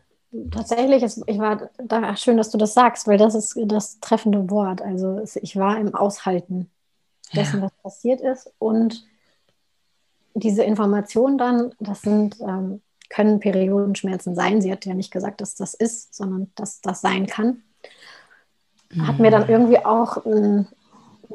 [0.51, 4.49] tatsächlich, ist, ich war da, schön, dass du das sagst, weil das ist das treffende
[4.49, 4.81] Wort.
[4.81, 6.69] Also ich war im Aushalten
[7.33, 7.63] dessen, ja.
[7.63, 8.51] was passiert ist.
[8.59, 9.05] Und
[10.33, 14.61] diese Informationen dann, das sind, ähm, können Periodenschmerzen sein.
[14.61, 17.63] Sie hat ja nicht gesagt, dass das ist, sondern dass das sein kann.
[18.93, 19.07] Mhm.
[19.07, 20.67] Hat mir dann irgendwie auch ähm,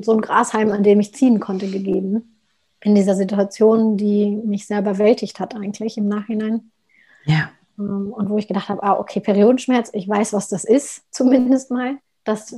[0.00, 2.40] so ein Grashalm, an dem ich ziehen konnte, gegeben.
[2.80, 6.70] In dieser Situation, die mich sehr überwältigt hat, eigentlich im Nachhinein.
[7.24, 7.50] Ja.
[7.78, 11.70] Ähm, und wo ich gedacht habe, ah, okay, Periodenschmerz, ich weiß, was das ist, zumindest
[11.70, 11.98] mal.
[12.24, 12.56] Das,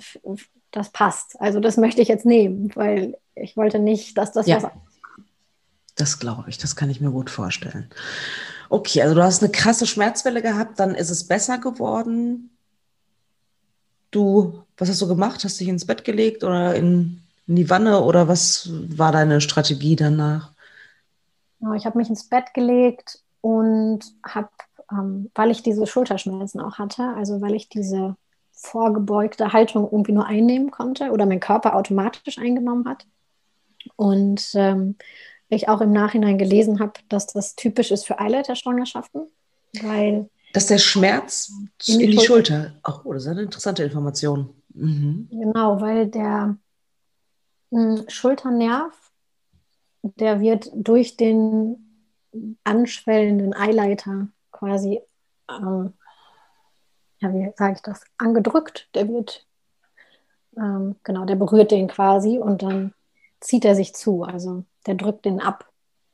[0.70, 1.39] das passt.
[1.41, 4.62] Also das möchte ich jetzt nehmen, weil ich wollte nicht, dass das ja.
[4.62, 4.70] was
[5.99, 7.90] Das glaube ich, das kann ich mir gut vorstellen.
[8.70, 12.51] Okay, also du hast eine krasse Schmerzwelle gehabt, dann ist es besser geworden.
[14.11, 15.44] Du, was hast du gemacht?
[15.44, 19.96] Hast dich ins Bett gelegt oder in, in die Wanne oder was war deine Strategie
[19.96, 20.53] danach?
[21.61, 24.51] Ja, ich habe mich ins Bett gelegt und habe,
[24.92, 28.16] ähm, weil ich diese Schulterschmerzen auch hatte, also weil ich diese
[28.53, 33.07] vorgebeugte Haltung irgendwie nur einnehmen konnte oder mein Körper automatisch eingenommen hat,
[33.96, 34.96] und ähm,
[35.57, 39.28] ich auch im Nachhinein gelesen habe, dass das typisch ist für Eileiterschwangerschaften,
[39.82, 40.28] weil.
[40.53, 41.51] Dass der Schmerz
[41.86, 42.72] in die, in die Schulter.
[42.82, 44.51] Ach, oh, das ist eine interessante Information.
[44.70, 45.28] Mhm.
[45.30, 46.57] Genau, weil der
[47.70, 48.94] mh, hm, Schulternerv,
[50.03, 51.84] der wird durch den
[52.64, 55.01] anschwellenden Eileiter quasi,
[55.51, 55.94] ähm,
[57.20, 58.88] ja, wie sage ich das, angedrückt.
[58.94, 59.46] Der wird,
[60.57, 62.94] ähm, genau, der berührt den quasi und dann
[63.40, 65.66] zieht er sich zu, also der drückt den ab.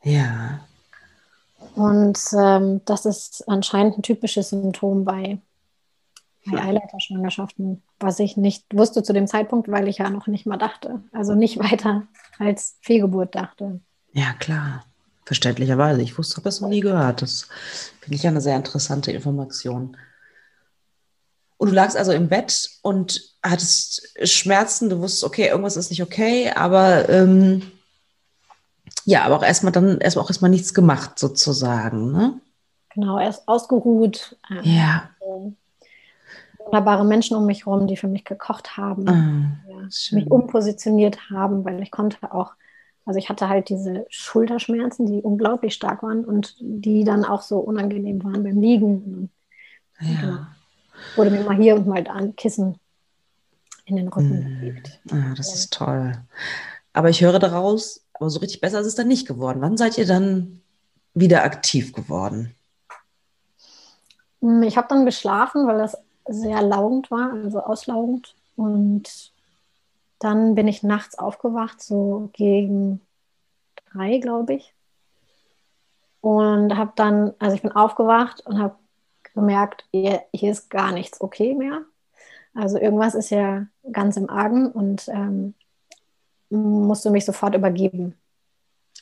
[0.03, 0.61] Ja.
[1.75, 5.39] Und ähm, das ist anscheinend ein typisches Symptom bei,
[6.47, 10.59] bei Eileiterschwangerschaften, was ich nicht wusste zu dem Zeitpunkt, weil ich ja noch nicht mal
[10.59, 11.03] dachte.
[11.13, 12.07] Also nicht weiter
[12.39, 13.81] als Fehlgeburt dachte.
[14.13, 14.85] Ja, klar.
[15.25, 16.03] Verständlicherweise.
[16.03, 17.23] Ich wusste, habe es noch nie gehört.
[17.23, 17.49] Das
[18.01, 19.97] finde ich eine sehr interessante Information.
[21.57, 24.91] Und du lagst also im Bett und hattest Schmerzen.
[24.91, 27.63] Du wusstest, okay, irgendwas ist nicht okay, aber ähm,
[29.05, 32.41] ja, aber auch erstmal dann erstmal auch erstmal nichts gemacht sozusagen, ne?
[32.91, 34.37] Genau, erst ausgeruht.
[34.51, 35.11] Ähm, ja.
[36.59, 41.65] wunderbare Menschen um mich herum, die für mich gekocht haben, ah, ja, mich umpositioniert haben,
[41.65, 42.53] weil ich konnte auch,
[43.05, 47.59] also ich hatte halt diese Schulterschmerzen, die unglaublich stark waren und die dann auch so
[47.59, 49.31] unangenehm waren beim Liegen.
[50.01, 50.21] Ja.
[50.21, 50.39] Genau.
[51.17, 52.79] Wurde mir mal hier und mal da ein Kissen
[53.85, 54.61] in den Rücken mm.
[54.61, 55.01] gelegt.
[55.11, 55.55] Ah, das ja.
[55.55, 56.13] ist toll.
[56.93, 59.61] Aber ich höre daraus, aber so richtig besser ist es dann nicht geworden.
[59.61, 60.63] Wann seid ihr dann
[61.13, 62.55] wieder aktiv geworden?
[64.41, 68.35] Hm, ich habe dann geschlafen, weil das sehr laugend war, also auslaugend.
[68.57, 69.33] Und
[70.21, 73.03] dann bin ich nachts aufgewacht, so gegen
[73.93, 74.73] drei, glaube ich.
[76.23, 78.77] Und habe dann, also ich bin aufgewacht und habe
[79.35, 81.83] gemerkt, hier, ist gar nichts okay mehr.
[82.55, 85.53] Also irgendwas ist ja ganz im Argen und ähm,
[86.51, 88.15] musste mich sofort übergeben.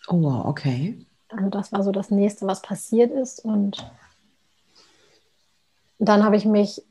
[0.09, 1.07] Oh wow, okay.
[1.28, 3.40] Also das war so das nächste, was passiert ist.
[3.45, 3.90] Und
[5.99, 6.82] dann habe ich mich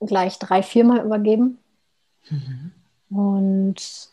[0.00, 1.58] gleich drei, viermal übergeben
[2.28, 2.72] mhm.
[3.10, 4.10] und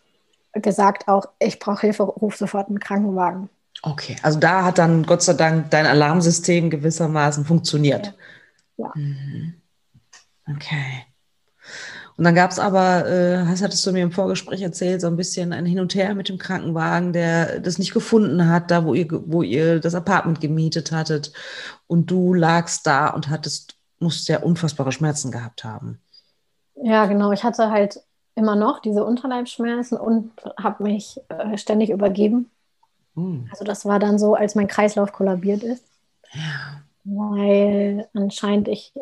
[0.53, 3.49] gesagt auch, ich brauche Hilfe, ruf sofort einen Krankenwagen.
[3.81, 8.13] Okay, also da hat dann Gott sei Dank dein Alarmsystem gewissermaßen funktioniert.
[8.77, 8.85] Ja.
[8.85, 8.91] ja.
[8.95, 9.53] Mhm.
[10.49, 11.05] Okay.
[12.15, 15.51] Und dann gab es aber, äh, hattest du mir im Vorgespräch erzählt, so ein bisschen
[15.51, 19.07] ein Hin und Her mit dem Krankenwagen, der das nicht gefunden hat, da wo ihr,
[19.09, 21.33] wo ihr das Apartment gemietet hattet.
[21.87, 25.99] Und du lagst da und hattest, musst ja unfassbare Schmerzen gehabt haben.
[26.75, 27.31] Ja, genau.
[27.31, 27.99] Ich hatte halt
[28.35, 32.49] immer noch diese Unterleibsschmerzen und habe mich äh, ständig übergeben.
[33.15, 33.47] Hm.
[33.51, 35.83] Also das war dann so, als mein Kreislauf kollabiert ist.
[36.31, 36.81] Ja.
[37.03, 38.93] Weil anscheinend ich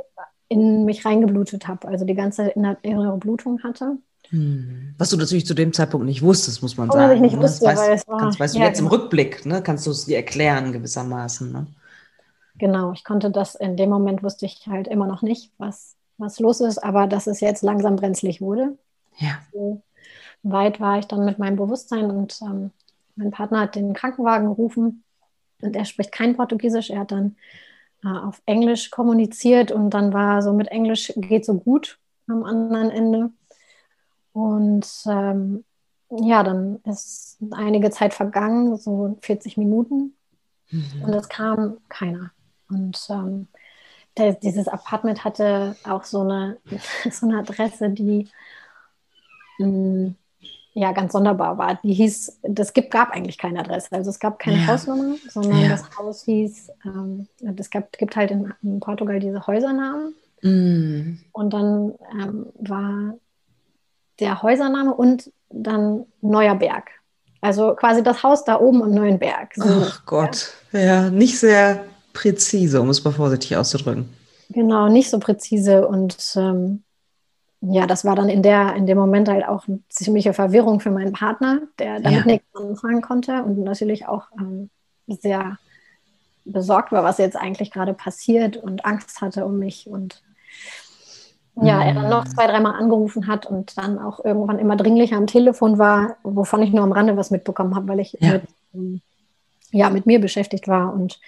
[0.51, 3.97] in mich reingeblutet habe, also die ganze innere Blutung hatte.
[4.31, 4.93] Hm.
[4.97, 7.15] Was du natürlich zu dem Zeitpunkt nicht wusstest, muss man oh, sagen.
[7.15, 7.41] Ich nicht ne?
[7.41, 8.93] wusste, das weißt, weil es war, kannst, weißt du jetzt genau.
[8.93, 9.61] im Rückblick, ne?
[9.63, 11.53] kannst du es dir erklären gewissermaßen.
[11.53, 11.67] Ne?
[12.57, 16.37] Genau, ich konnte das, in dem Moment wusste ich halt immer noch nicht, was, was
[16.41, 18.77] los ist, aber dass es jetzt langsam brenzlig wurde.
[19.19, 19.39] Ja.
[19.53, 19.81] So
[20.43, 22.71] weit war ich dann mit meinem Bewusstsein und ähm,
[23.15, 25.05] mein Partner hat den Krankenwagen gerufen
[25.61, 26.89] und er spricht kein Portugiesisch.
[26.89, 27.37] Er hat dann
[28.03, 33.29] auf Englisch kommuniziert und dann war so mit Englisch geht so gut am anderen Ende.
[34.33, 35.63] Und ähm,
[36.09, 40.15] ja, dann ist einige Zeit vergangen, so 40 Minuten,
[40.69, 41.03] mhm.
[41.05, 42.31] und es kam keiner.
[42.69, 43.47] Und ähm,
[44.17, 46.57] der, dieses Apartment hatte auch so eine,
[47.11, 48.29] so eine Adresse, die
[49.59, 50.15] mh, mm,
[50.73, 51.79] ja ganz sonderbar war.
[51.83, 53.89] Die hieß, das gibt, gab eigentlich keine Adresse.
[53.91, 54.67] Also es gab keine ja.
[54.67, 55.69] Hausnummer, sondern ja.
[55.69, 60.13] das Haus hieß, ähm, es gab, gibt halt in, in Portugal diese Häusernamen.
[60.41, 61.19] Mm.
[61.33, 63.15] Und dann ähm, war
[64.19, 66.89] der Häusername und dann Neuer Berg.
[67.41, 69.53] Also quasi das Haus da oben am Neuen Berg.
[69.55, 70.79] So, Ach Gott, ja.
[70.79, 74.09] ja, nicht sehr präzise, um es mal vorsichtig auszudrücken.
[74.49, 76.83] Genau, nicht so präzise und ähm,
[77.61, 80.89] ja, das war dann in, der, in dem Moment halt auch eine ziemliche Verwirrung für
[80.89, 82.25] meinen Partner, der damit ja.
[82.25, 84.69] nichts anfangen konnte und natürlich auch ähm,
[85.07, 85.57] sehr
[86.43, 90.23] besorgt war, was jetzt eigentlich gerade passiert und Angst hatte um mich und
[91.61, 95.27] ja, er dann noch zwei, dreimal angerufen hat und dann auch irgendwann immer dringlicher am
[95.27, 98.39] Telefon war, wovon ich nur am Rande was mitbekommen habe, weil ich ja.
[98.73, 99.01] mit,
[99.71, 101.19] ja, mit mir beschäftigt war und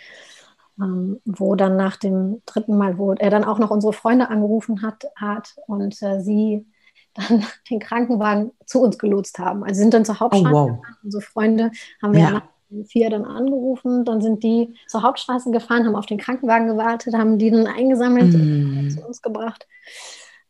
[0.80, 4.82] ähm, wo dann nach dem dritten Mal, wo er dann auch noch unsere Freunde angerufen
[4.82, 6.66] hat, hat und äh, sie
[7.14, 9.64] dann den Krankenwagen zu uns gelotst haben.
[9.64, 10.70] Also sind dann zur Hauptstraße oh, wow.
[10.70, 10.98] gefahren.
[11.04, 11.72] Unsere Freunde
[12.02, 12.32] haben wir ja.
[12.32, 12.44] nach
[12.88, 17.38] vier dann angerufen, dann sind die zur Hauptstraße gefahren, haben auf den Krankenwagen gewartet, haben
[17.38, 18.80] die dann eingesammelt mm.
[18.80, 19.68] und zu uns gebracht.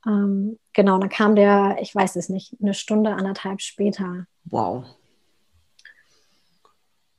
[0.05, 4.25] Ähm, genau, dann kam der, ich weiß es nicht, eine Stunde, anderthalb später.
[4.45, 4.85] Wow.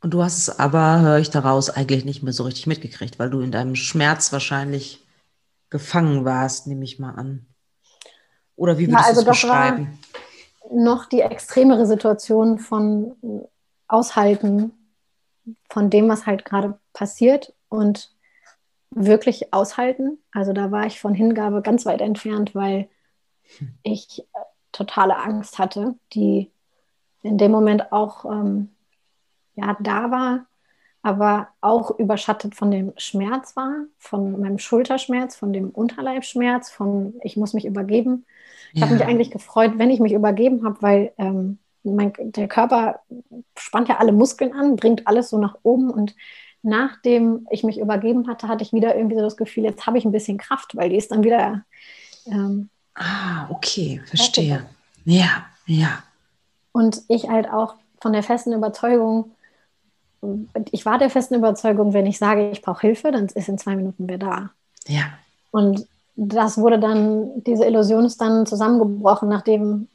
[0.05, 3.31] Und du hast es aber, höre ich daraus, eigentlich nicht mehr so richtig mitgekriegt, weil
[3.31, 5.03] du in deinem Schmerz wahrscheinlich
[5.71, 7.47] gefangen warst, nehme ich mal an.
[8.55, 9.99] Oder wie würdest ja, also du es beschreiben?
[10.71, 13.17] noch die extremere Situation von
[13.89, 14.73] Aushalten
[15.71, 18.13] von dem, was halt gerade passiert und
[18.91, 20.19] wirklich aushalten.
[20.33, 22.91] Also da war ich von Hingabe ganz weit entfernt, weil
[23.57, 23.75] hm.
[23.83, 24.25] ich äh,
[24.71, 26.51] totale Angst hatte, die
[27.23, 28.74] in dem Moment auch ähm,
[29.55, 30.47] ja, da war,
[31.03, 37.37] aber auch überschattet von dem Schmerz war, von meinem Schulterschmerz, von dem Unterleibschmerz, von ich
[37.37, 38.25] muss mich übergeben.
[38.73, 38.87] Ich ja.
[38.87, 43.01] habe mich eigentlich gefreut, wenn ich mich übergeben habe, weil ähm, mein, der Körper
[43.57, 46.15] spannt ja alle Muskeln an, bringt alles so nach oben und
[46.63, 50.05] nachdem ich mich übergeben hatte, hatte ich wieder irgendwie so das Gefühl, jetzt habe ich
[50.07, 51.65] ein bisschen Kraft, weil die ist dann wieder.
[52.27, 54.65] Ähm, ah, okay, verstehe.
[55.05, 56.03] Ja, ja.
[56.73, 59.33] Und ich halt auch von der festen Überzeugung,
[60.70, 63.77] ich war der festen Überzeugung, wenn ich sage, ich brauche Hilfe, dann ist in zwei
[63.77, 64.51] Minuten wer da.
[64.87, 65.05] Ja.
[65.51, 69.89] Und das wurde dann, diese Illusion ist dann zusammengebrochen, nachdem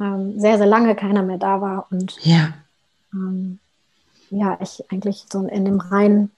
[0.00, 1.86] ähm, sehr, sehr lange keiner mehr da war.
[1.90, 2.54] Und ja.
[3.12, 3.58] Ähm,
[4.30, 6.30] ja, ich eigentlich so in dem reinen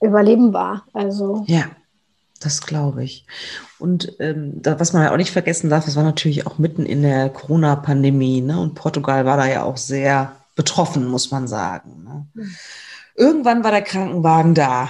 [0.00, 0.84] Überleben war.
[0.92, 1.64] Also ja,
[2.40, 3.26] das glaube ich.
[3.78, 6.86] Und ähm, da, was man ja auch nicht vergessen darf, das war natürlich auch mitten
[6.86, 8.60] in der Corona-Pandemie, ne?
[8.60, 12.02] Und Portugal war da ja auch sehr betroffen, muss man sagen.
[12.02, 12.26] Ne?
[12.34, 12.56] Mhm.
[13.14, 14.88] Irgendwann war der Krankenwagen da.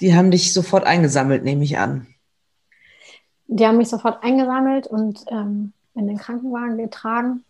[0.00, 2.06] Die haben dich sofort eingesammelt, nehme ich an.
[3.46, 7.44] Die haben mich sofort eingesammelt und ähm, in den Krankenwagen getragen,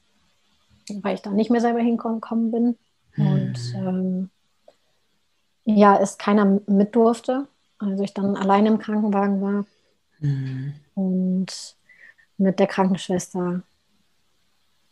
[1.03, 2.79] weil ich da nicht mehr selber hingekommen bin.
[3.17, 3.89] Und hm.
[3.89, 4.31] ähm,
[5.65, 7.49] ja, es keiner mit durfte.
[7.79, 9.65] Also ich dann alleine im Krankenwagen war
[10.21, 10.75] mhm.
[10.95, 11.77] und
[12.39, 13.63] mit der Krankenschwester,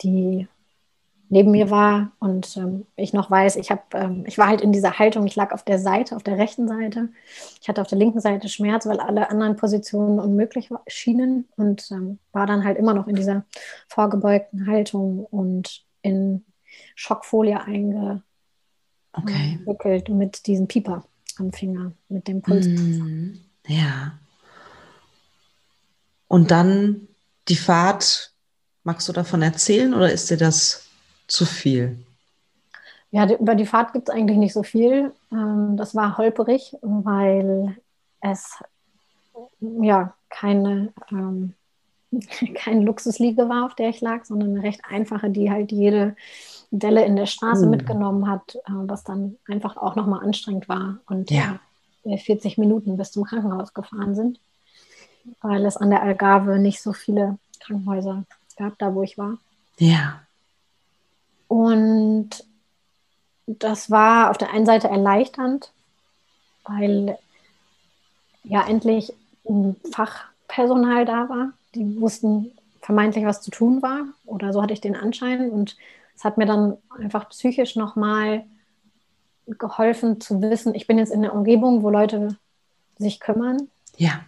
[0.03, 0.49] die
[1.31, 4.73] neben mir war und ähm, ich noch weiß, ich habe, ähm, ich war halt in
[4.73, 7.09] dieser Haltung, ich lag auf der Seite, auf der rechten Seite.
[7.63, 12.19] Ich hatte auf der linken Seite Schmerz, weil alle anderen Positionen unmöglich schienen und ähm,
[12.33, 13.45] war dann halt immer noch in dieser
[13.87, 16.45] vorgebeugten Haltung und in
[16.97, 18.23] Schockfolie eingewickelt
[19.67, 20.03] okay.
[20.09, 21.05] mit diesem Pieper
[21.39, 22.67] am Finger, mit dem Puls.
[22.67, 23.35] Mm,
[23.69, 24.19] ja.
[26.27, 27.07] Und dann
[27.49, 28.33] die Fahrt,
[28.83, 30.90] magst du davon erzählen oder ist dir das
[31.31, 31.99] zu viel?
[33.11, 35.13] Ja, über die Fahrt gibt es eigentlich nicht so viel.
[35.33, 37.77] Ähm, das war holperig, weil
[38.21, 38.63] es
[39.61, 41.55] ja keine, ähm,
[42.55, 46.15] keine Luxusliege war, auf der ich lag, sondern eine recht einfache, die halt jede
[46.71, 47.71] Delle in der Straße mhm.
[47.71, 50.99] mitgenommen hat, äh, was dann einfach auch nochmal anstrengend war.
[51.07, 51.59] Und ja.
[52.05, 54.39] äh, 40 Minuten bis zum Krankenhaus gefahren sind,
[55.43, 58.25] weil es an der Algarve nicht so viele Krankenhäuser
[58.57, 59.39] gab, da wo ich war.
[59.79, 60.21] Ja.
[61.51, 62.31] Und
[63.49, 65.73] das war auf der einen Seite erleichternd,
[66.63, 67.19] weil
[68.45, 69.13] ja endlich
[69.49, 71.53] ein Fachpersonal da war.
[71.75, 74.05] Die wussten vermeintlich, was zu tun war.
[74.27, 75.51] Oder so hatte ich den Anschein.
[75.51, 75.77] Und
[76.15, 78.45] es hat mir dann einfach psychisch nochmal
[79.47, 82.37] geholfen zu wissen, ich bin jetzt in der Umgebung, wo Leute
[82.97, 83.69] sich kümmern.
[83.97, 84.21] Ja.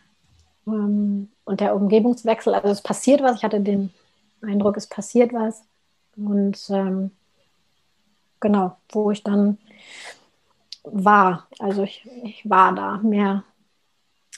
[0.67, 3.93] Ähm, und der Umgebungswechsel, also es passiert was, ich hatte den
[4.41, 5.63] Eindruck, es passiert was.
[6.17, 7.11] Und ähm,
[8.41, 9.59] genau, wo ich dann
[10.85, 13.45] war, also ich, ich war da, mehr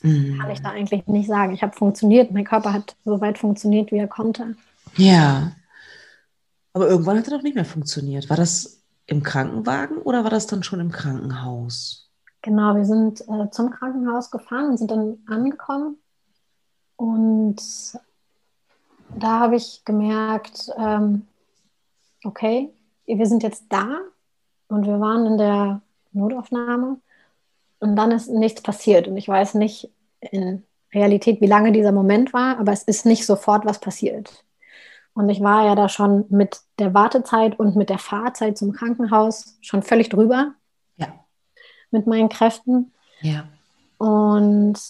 [0.02, 0.38] mhm.
[0.38, 1.54] kann ich da eigentlich nicht sagen.
[1.54, 4.56] Ich habe funktioniert, mein Körper hat so weit funktioniert, wie er konnte.
[4.96, 5.52] Ja.
[6.72, 8.28] Aber irgendwann hat er doch nicht mehr funktioniert.
[8.28, 12.10] War das im Krankenwagen oder war das dann schon im Krankenhaus?
[12.42, 15.96] Genau, wir sind äh, zum Krankenhaus gefahren und sind dann angekommen.
[16.96, 17.56] Und
[19.18, 21.26] da habe ich gemerkt, ähm,
[22.24, 22.70] okay,
[23.06, 23.98] wir sind jetzt da
[24.68, 26.98] und wir waren in der Notaufnahme
[27.80, 29.08] und dann ist nichts passiert.
[29.08, 33.26] Und ich weiß nicht in Realität, wie lange dieser Moment war, aber es ist nicht
[33.26, 34.44] sofort was passiert.
[35.12, 39.58] Und ich war ja da schon mit der Wartezeit und mit der Fahrzeit zum Krankenhaus
[39.60, 40.54] schon völlig drüber.
[40.96, 41.06] Ja.
[41.90, 42.92] Mit meinen Kräften.
[43.20, 43.48] Ja.
[43.98, 44.80] Und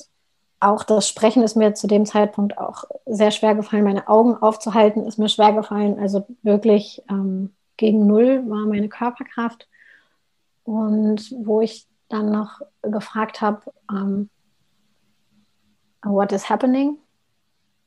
[0.65, 3.85] auch das Sprechen ist mir zu dem Zeitpunkt auch sehr schwer gefallen.
[3.85, 5.99] Meine Augen aufzuhalten ist mir schwer gefallen.
[5.99, 9.69] Also wirklich ähm, gegen Null war meine Körperkraft.
[10.65, 14.31] Und wo ich dann noch gefragt habe, ähm,
[16.03, 16.99] what is happening?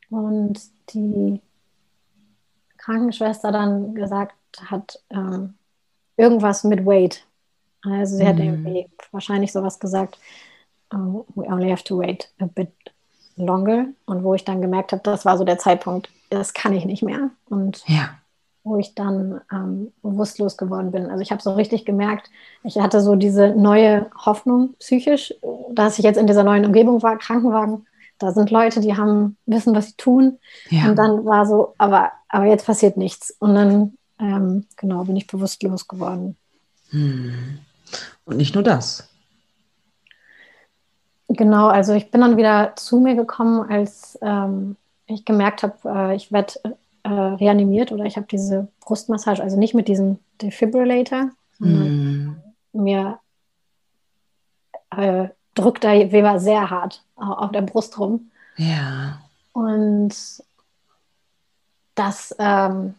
[0.09, 0.59] Und
[0.93, 1.41] die
[2.77, 5.55] Krankenschwester dann gesagt hat, ähm,
[6.15, 7.25] irgendwas mit wait.
[7.83, 8.27] Also sie mm.
[8.27, 8.41] hat mhm.
[8.41, 10.17] irgendwie wahrscheinlich sowas gesagt,
[10.93, 12.71] uh, we only have to wait a bit
[13.35, 13.87] longer.
[14.05, 17.03] Und wo ich dann gemerkt habe, das war so der Zeitpunkt, das kann ich nicht
[17.03, 17.29] mehr.
[17.49, 18.09] Und ja.
[18.63, 21.09] wo ich dann ähm, bewusstlos geworden bin.
[21.09, 22.29] Also ich habe so richtig gemerkt,
[22.63, 25.33] ich hatte so diese neue Hoffnung psychisch,
[25.71, 27.85] dass ich jetzt in dieser neuen Umgebung war, Krankenwagen.
[28.19, 30.39] Da sind Leute, die haben wissen, was sie tun.
[30.69, 30.89] Ja.
[30.89, 33.35] Und dann war so, aber, aber jetzt passiert nichts.
[33.39, 36.35] Und dann, ähm, genau, bin ich bewusstlos geworden.
[36.89, 37.59] Hm.
[38.25, 39.07] Und nicht nur das.
[41.29, 46.15] Genau, also ich bin dann wieder zu mir gekommen, als ähm, ich gemerkt habe, äh,
[46.15, 46.53] ich werde
[47.03, 52.41] äh, reanimiert oder ich habe diese Brustmassage, also nicht mit diesem Defibrillator, sondern
[52.73, 52.83] mm.
[52.83, 53.19] mir
[54.91, 58.31] äh, drückt da Weber sehr hart auf der Brust rum.
[58.57, 59.19] Ja.
[59.53, 60.13] Und
[61.95, 62.93] das, ähm,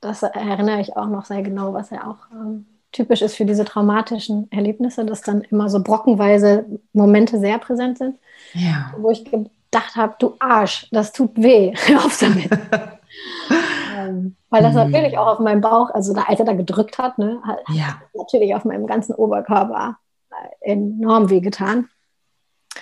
[0.00, 3.64] das erinnere ich auch noch sehr genau, was ja auch ähm, typisch ist für diese
[3.64, 8.18] traumatischen Erlebnisse, dass dann immer so brockenweise Momente sehr präsent sind,
[8.54, 8.94] ja.
[8.98, 12.50] wo ich gedacht habe, du Arsch, das tut weh, hör auf damit.
[13.96, 14.78] ähm, weil das mhm.
[14.90, 18.00] natürlich auch auf meinem Bauch, also da, als er da gedrückt hat, ne, hat ja.
[18.14, 19.98] natürlich auf meinem ganzen Oberkörper
[20.30, 21.88] äh, enorm wehgetan.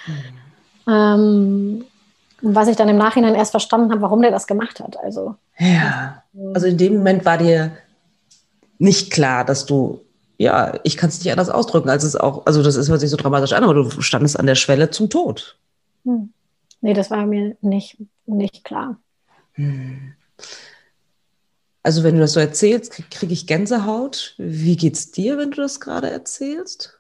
[0.07, 0.93] Mhm.
[0.93, 1.85] Ähm,
[2.43, 4.97] was ich dann im Nachhinein erst verstanden habe, warum der das gemacht hat.
[4.99, 6.23] Also, ja,
[6.55, 7.73] also in dem Moment war dir
[8.79, 10.05] nicht klar, dass du,
[10.39, 13.11] ja, ich kann es nicht anders ausdrücken, als es auch, also das ist hört sich
[13.11, 15.59] so dramatisch an, aber du standest an der Schwelle zum Tod.
[16.05, 16.33] Hm.
[16.81, 18.99] Nee, das war mir nicht, nicht klar.
[19.55, 20.15] Hm.
[21.83, 24.35] Also wenn du das so erzählst, kriege krieg ich Gänsehaut.
[24.39, 26.99] Wie geht's dir, wenn du das gerade erzählst?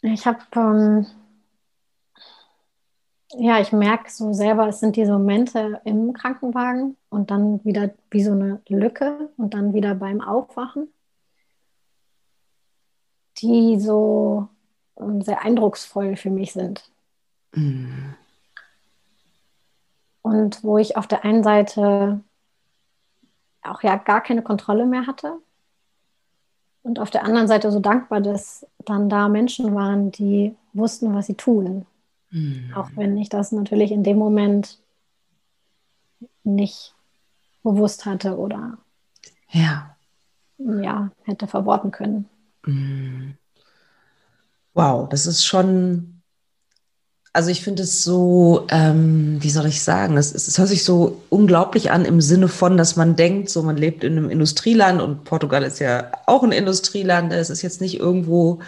[0.00, 1.06] Ich habe, ähm,
[3.32, 8.22] ja, ich merke so selber, es sind diese Momente im Krankenwagen und dann wieder wie
[8.22, 10.88] so eine Lücke und dann wieder beim Aufwachen,
[13.38, 14.48] die so
[14.98, 16.90] ähm, sehr eindrucksvoll für mich sind.
[17.52, 18.14] Mhm.
[20.22, 22.20] Und wo ich auf der einen Seite
[23.62, 25.38] auch ja gar keine Kontrolle mehr hatte
[26.82, 31.26] und auf der anderen Seite so dankbar, dass dann da Menschen waren, die wussten, was
[31.26, 31.86] sie tun.
[32.30, 32.72] Mhm.
[32.74, 34.78] Auch wenn ich das natürlich in dem Moment
[36.44, 36.94] nicht
[37.62, 38.78] bewusst hatte oder
[39.50, 39.96] ja,
[40.58, 42.28] ja hätte verworten können.
[42.64, 43.36] Mhm.
[44.74, 46.17] Wow, das ist schon
[47.32, 51.22] also ich finde es so, ähm, wie soll ich sagen, es, es, hört sich so
[51.28, 55.24] unglaublich an im Sinne von, dass man denkt, so man lebt in einem Industrieland und
[55.24, 57.32] Portugal ist ja auch ein Industrieland.
[57.32, 58.60] Es ist jetzt nicht irgendwo,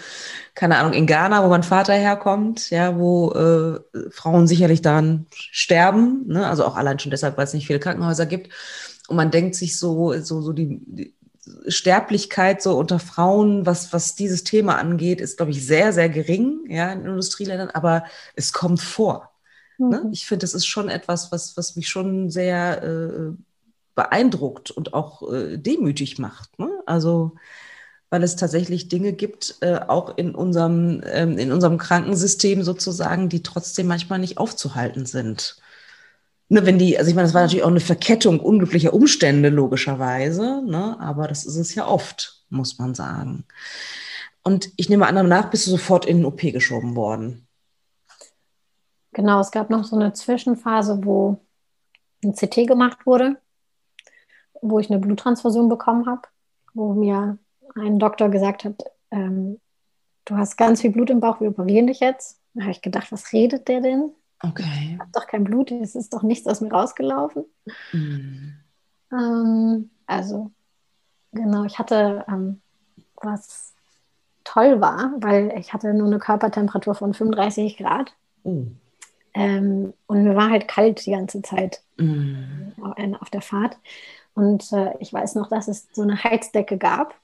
[0.54, 3.80] keine Ahnung, in Ghana, wo mein Vater herkommt, ja, wo äh,
[4.10, 6.46] Frauen sicherlich daran sterben, ne?
[6.46, 8.50] also auch allein schon deshalb, weil es nicht viele Krankenhäuser gibt.
[9.08, 11.14] Und man denkt sich so, so, so die, die
[11.68, 16.60] Sterblichkeit so unter Frauen, was, was dieses Thema angeht, ist, glaube ich, sehr, sehr gering,
[16.68, 19.30] ja, in Industrieländern, aber es kommt vor.
[19.78, 19.86] Ne?
[19.86, 19.90] Mhm.
[19.90, 20.10] Ne?
[20.12, 23.32] Ich finde, das ist schon etwas, was, was mich schon sehr äh,
[23.94, 26.58] beeindruckt und auch äh, demütig macht.
[26.58, 26.70] Ne?
[26.86, 27.36] Also,
[28.10, 33.42] weil es tatsächlich Dinge gibt, äh, auch in unserem, ähm, in unserem Krankensystem sozusagen, die
[33.42, 35.60] trotzdem manchmal nicht aufzuhalten sind
[36.50, 40.62] ne, wenn die, also ich meine, das war natürlich auch eine Verkettung unglücklicher Umstände, logischerweise,
[40.66, 43.44] ne, aber das ist es ja oft, muss man sagen.
[44.42, 47.46] Und ich nehme an, danach bist du sofort in den OP geschoben worden.
[49.12, 51.40] Genau, es gab noch so eine Zwischenphase, wo
[52.24, 53.36] ein CT gemacht wurde,
[54.60, 56.22] wo ich eine Bluttransfusion bekommen habe,
[56.74, 57.38] wo mir
[57.76, 59.60] ein Doktor gesagt hat, ähm,
[60.24, 62.40] du hast ganz viel Blut im Bauch, wir operieren dich jetzt.
[62.54, 64.12] Da habe ich gedacht, was redet der denn?
[64.42, 64.92] Okay.
[64.94, 67.44] Ich habe doch kein Blut, es ist doch nichts aus mir rausgelaufen.
[67.92, 68.54] Mhm.
[69.12, 70.50] Ähm, also,
[71.32, 72.60] genau, ich hatte, ähm,
[73.20, 73.74] was
[74.44, 78.12] toll war, weil ich hatte nur eine Körpertemperatur von 35 Grad.
[78.42, 78.64] Oh.
[79.34, 82.72] Ähm, und mir war halt kalt die ganze Zeit mhm.
[83.20, 83.78] auf der Fahrt.
[84.34, 87.14] Und äh, ich weiß noch, dass es so eine Heizdecke gab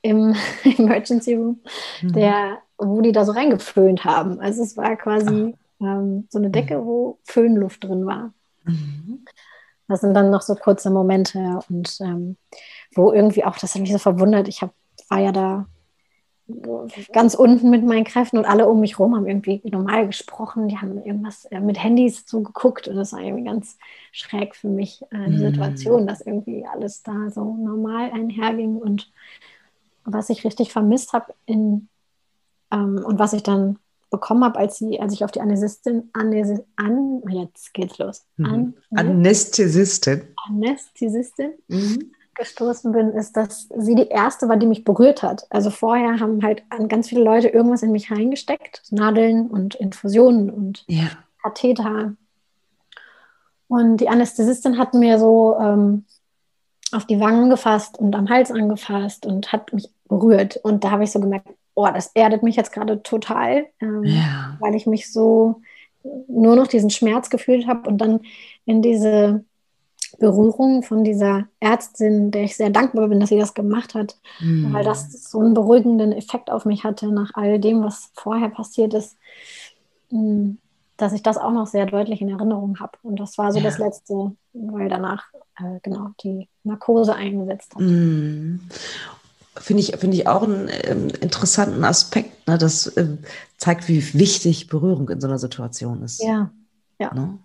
[0.00, 1.60] im Emergency Room,
[2.00, 2.12] mhm.
[2.12, 4.40] der, wo die da so reingeföhnt haben.
[4.40, 6.86] Also es war quasi ähm, so eine Decke, mhm.
[6.86, 8.32] wo Föhnluft drin war.
[8.64, 9.24] Mhm.
[9.88, 12.36] Das sind dann noch so kurze Momente und ähm,
[12.94, 14.72] wo irgendwie auch, das hat mich so verwundert, ich hab,
[15.08, 15.66] war ja da
[17.12, 20.78] ganz unten mit meinen Kräften und alle um mich herum haben irgendwie normal gesprochen, die
[20.78, 23.78] haben irgendwas äh, mit Handys so geguckt und das war irgendwie ganz
[24.10, 25.50] schräg für mich, äh, die mhm.
[25.50, 29.10] Situation, dass irgendwie alles da so normal einherging und
[30.04, 31.88] was ich richtig vermisst habe in
[32.72, 33.78] ähm, und was ich dann
[34.12, 38.46] bekommen habe, als, sie, als ich auf die Anästhesistin, Anäs an, jetzt geht's los, mhm.
[38.46, 42.12] an, Anästhesistin, Anästhesistin mhm.
[42.36, 45.46] gestoßen bin, ist, dass sie die erste war, die mich berührt hat.
[45.50, 50.84] Also vorher haben halt ganz viele Leute irgendwas in mich reingesteckt, Nadeln und Infusionen und
[50.86, 51.08] ja.
[51.42, 52.14] Katheter.
[53.66, 56.04] Und die Anästhesistin hat mir so ähm,
[56.92, 60.58] auf die Wangen gefasst und am Hals angefasst und hat mich berührt.
[60.62, 64.56] Und da habe ich so gemerkt, oh, das erdet mich jetzt gerade total, ähm, ja.
[64.60, 65.62] weil ich mich so
[66.28, 68.20] nur noch diesen Schmerz gefühlt habe und dann
[68.64, 69.44] in diese
[70.18, 74.72] Berührung von dieser Ärztin, der ich sehr dankbar bin, dass sie das gemacht hat, mhm.
[74.72, 78.94] weil das so einen beruhigenden Effekt auf mich hatte nach all dem, was vorher passiert
[78.94, 79.16] ist,
[80.10, 80.58] hm,
[80.96, 82.98] dass ich das auch noch sehr deutlich in Erinnerung habe.
[83.02, 83.64] Und das war so ja.
[83.64, 85.24] das Letzte, weil danach
[85.56, 87.80] äh, genau die Narkose eingesetzt hat.
[87.80, 88.60] Mhm
[89.56, 92.46] finde ich, finde ich auch einen ähm, interessanten Aspekt.
[92.48, 92.58] Ne?
[92.58, 93.18] Das äh,
[93.56, 96.22] zeigt, wie wichtig Berührung in so einer Situation ist.
[96.22, 96.50] Ja,
[96.98, 97.14] ja.
[97.14, 97.38] Ne?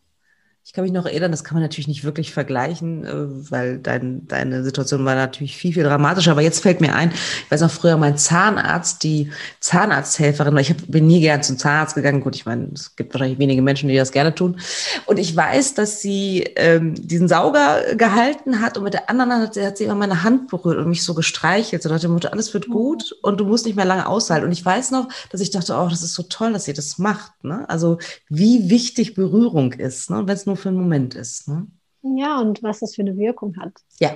[0.68, 4.28] Ich kann mich noch erinnern, das kann man natürlich nicht wirklich vergleichen, äh, weil dein,
[4.28, 6.32] deine Situation war natürlich viel, viel dramatischer.
[6.32, 10.72] Aber jetzt fällt mir ein, ich weiß auch früher mein Zahnarzt, die Zahnarzthelferin, weil ich
[10.72, 12.20] hab, bin nie gern zum Zahnarzt gegangen.
[12.20, 14.60] Gut, ich meine, es gibt wahrscheinlich wenige Menschen, die das gerne tun.
[15.06, 19.56] Und ich weiß, dass sie ähm, diesen Sauger gehalten hat und mit der anderen Hand
[19.56, 21.82] hat sie immer meine Hand berührt und mich so gestreichelt.
[21.82, 24.46] So nach dem Motto, alles wird gut und du musst nicht mehr lange aushalten.
[24.46, 26.98] Und ich weiß noch, dass ich dachte, oh, das ist so toll, dass sie das
[26.98, 27.32] macht.
[27.46, 27.64] Ne?
[27.70, 30.10] Also wie wichtig Berührung ist.
[30.10, 30.24] Ne?
[30.26, 31.48] wenn es nur für einen Moment ist.
[31.48, 31.68] Ne?
[32.02, 33.74] Ja, und was das für eine Wirkung hat.
[34.00, 34.14] Ja,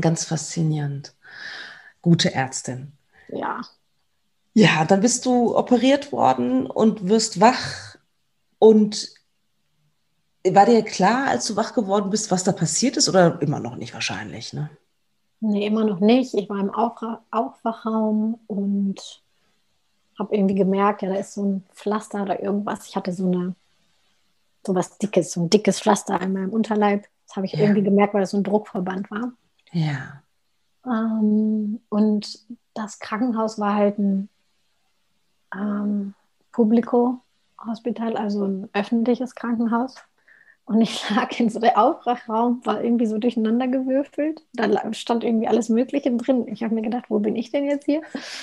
[0.00, 1.14] ganz faszinierend.
[2.00, 2.92] Gute Ärztin.
[3.28, 3.60] Ja.
[4.54, 7.96] Ja, dann bist du operiert worden und wirst wach.
[8.58, 9.08] Und
[10.44, 13.76] war dir klar, als du wach geworden bist, was da passiert ist oder immer noch
[13.76, 14.52] nicht wahrscheinlich?
[14.52, 14.70] Ne?
[15.40, 16.34] Nee, immer noch nicht.
[16.34, 19.22] Ich war im Aufwachraum und
[20.18, 22.86] habe irgendwie gemerkt, ja, da ist so ein Pflaster oder irgendwas.
[22.88, 23.54] Ich hatte so eine
[24.66, 27.06] so was Dickes, so ein dickes Pflaster an meinem Unterleib.
[27.26, 27.60] Das habe ich ja.
[27.60, 29.32] irgendwie gemerkt, weil das so ein Druckverband war.
[29.72, 30.22] Ja.
[30.86, 32.38] Ähm, und
[32.74, 34.28] das Krankenhaus war halt ein
[35.54, 36.14] ähm,
[36.52, 39.96] Publiko-Hospital, also ein öffentliches Krankenhaus.
[40.64, 44.42] Und ich lag in so der Aufwachraum, war irgendwie so durcheinander gewürfelt.
[44.52, 46.46] Da stand irgendwie alles Mögliche drin.
[46.48, 48.02] Ich habe mir gedacht, wo bin ich denn jetzt hier?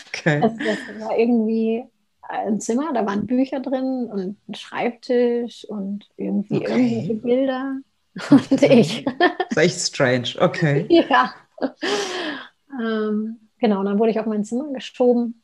[0.09, 0.41] Okay.
[0.41, 1.85] Also das war irgendwie
[2.29, 6.71] ein Zimmer, da waren Bücher drin und ein Schreibtisch und irgendwie okay.
[6.71, 7.77] irgendwelche Bilder
[8.29, 9.05] und ich.
[9.05, 10.85] Das ist echt strange, okay.
[11.09, 11.33] ja.
[12.79, 15.41] Ähm, genau, dann wurde ich auf mein Zimmer geschoben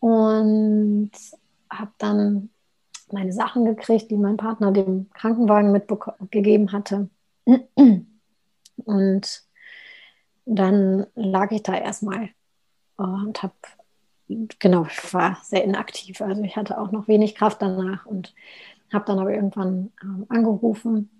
[0.00, 1.12] und
[1.70, 2.50] habe dann
[3.12, 7.08] meine Sachen gekriegt, die mein Partner dem Krankenwagen mitgegeben hatte.
[8.84, 9.42] Und
[10.44, 12.30] dann lag ich da erstmal
[12.96, 13.54] und habe
[14.28, 16.20] genau, ich war sehr inaktiv.
[16.20, 18.34] Also ich hatte auch noch wenig Kraft danach und
[18.92, 21.10] habe dann aber irgendwann ähm, angerufen,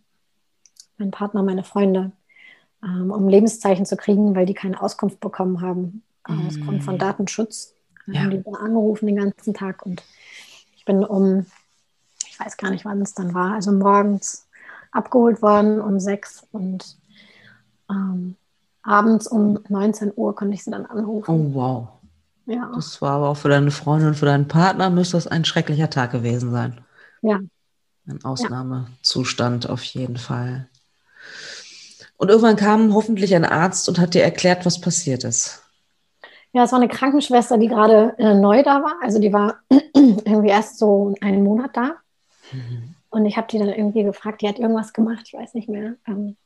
[0.99, 2.13] mein Partner, meine Freunde,
[2.83, 6.03] ähm, um Lebenszeichen zu kriegen, weil die keine Auskunft bekommen haben.
[6.29, 6.47] Mhm.
[6.47, 7.75] Auskunft von Datenschutz.
[8.07, 8.21] Ja.
[8.21, 10.05] Haben die dann angerufen den ganzen Tag und
[10.77, 11.47] ich bin um,
[12.29, 14.47] ich weiß gar nicht, wann es dann war, also morgens
[14.93, 16.97] abgeholt worden um sechs und
[17.91, 18.37] ähm,
[18.83, 21.53] abends um 19 Uhr konnte ich sie dann anrufen.
[21.53, 21.89] Oh, wow.
[22.47, 22.71] Ja.
[22.75, 25.91] Das war aber auch für deine Freundin und für deinen Partner müsste das ein schrecklicher
[25.91, 26.81] Tag gewesen sein.
[27.23, 27.41] Ja.
[28.09, 29.71] Ein Ausnahmezustand ja.
[29.71, 30.69] auf jeden Fall.
[32.17, 35.63] Und irgendwann kam hoffentlich ein Arzt und hat dir erklärt, was passiert ist.
[36.53, 38.95] Ja, es war eine Krankenschwester, die gerade äh, neu da war.
[39.03, 39.57] Also die war
[39.95, 41.97] irgendwie erst so einen Monat da.
[42.53, 42.95] Mhm.
[43.11, 45.97] Und ich habe die dann irgendwie gefragt, die hat irgendwas gemacht, ich weiß nicht mehr.
[46.07, 46.37] Ähm,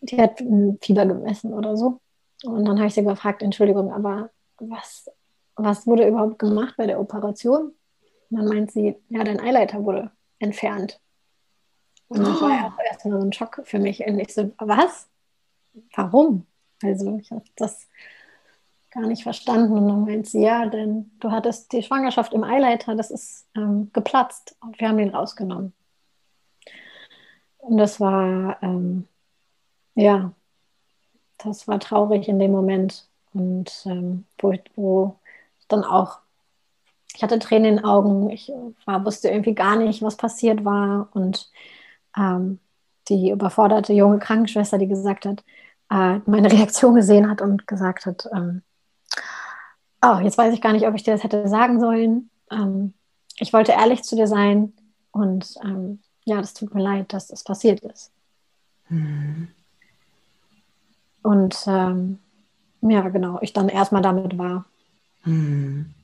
[0.00, 2.00] die hat ein Fieber gemessen oder so.
[2.44, 4.30] Und dann habe ich sie gefragt, Entschuldigung, aber
[4.60, 5.10] was,
[5.56, 7.72] was wurde überhaupt gemacht bei der Operation?
[8.30, 11.00] Und dann meint sie, ja, dein Eileiter wurde entfernt.
[12.08, 12.82] Und das war ja oh.
[12.82, 14.06] erstmal so ein Schock für mich.
[14.06, 15.08] Und ich so, was?
[15.94, 16.46] Warum?
[16.82, 17.88] Also ich habe das
[18.90, 19.76] gar nicht verstanden.
[19.76, 23.90] Und dann meint sie, ja, denn du hattest die Schwangerschaft im Eileiter, das ist ähm,
[23.92, 25.72] geplatzt und wir haben ihn rausgenommen.
[27.58, 29.06] Und das war, ähm,
[29.94, 30.32] ja,
[31.36, 33.07] das war traurig in dem Moment.
[33.32, 35.18] Und ähm, wo, ich, wo
[35.60, 36.18] ich dann auch,
[37.14, 38.52] ich hatte Tränen in den Augen, ich
[38.84, 41.08] war, wusste irgendwie gar nicht, was passiert war.
[41.12, 41.50] Und
[42.16, 42.58] ähm,
[43.08, 45.44] die überforderte junge Krankenschwester, die gesagt hat,
[45.90, 48.62] äh, meine Reaktion gesehen hat und gesagt hat, ähm,
[50.02, 52.30] oh, jetzt weiß ich gar nicht, ob ich dir das hätte sagen sollen.
[52.50, 52.94] Ähm,
[53.38, 54.72] ich wollte ehrlich zu dir sein
[55.12, 58.12] und ähm, ja, das tut mir leid, dass das passiert ist.
[58.88, 59.48] Mhm.
[61.22, 62.18] Und ähm,
[62.80, 64.64] ja, genau, ich dann erstmal damit war.
[65.22, 65.94] Hm.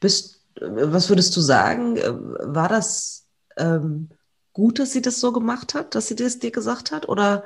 [0.00, 1.96] Bist, was würdest du sagen?
[1.96, 3.26] War das
[3.56, 4.08] ähm,
[4.52, 7.08] gut, dass sie das so gemacht hat, dass sie das dir gesagt hat?
[7.08, 7.44] Oder?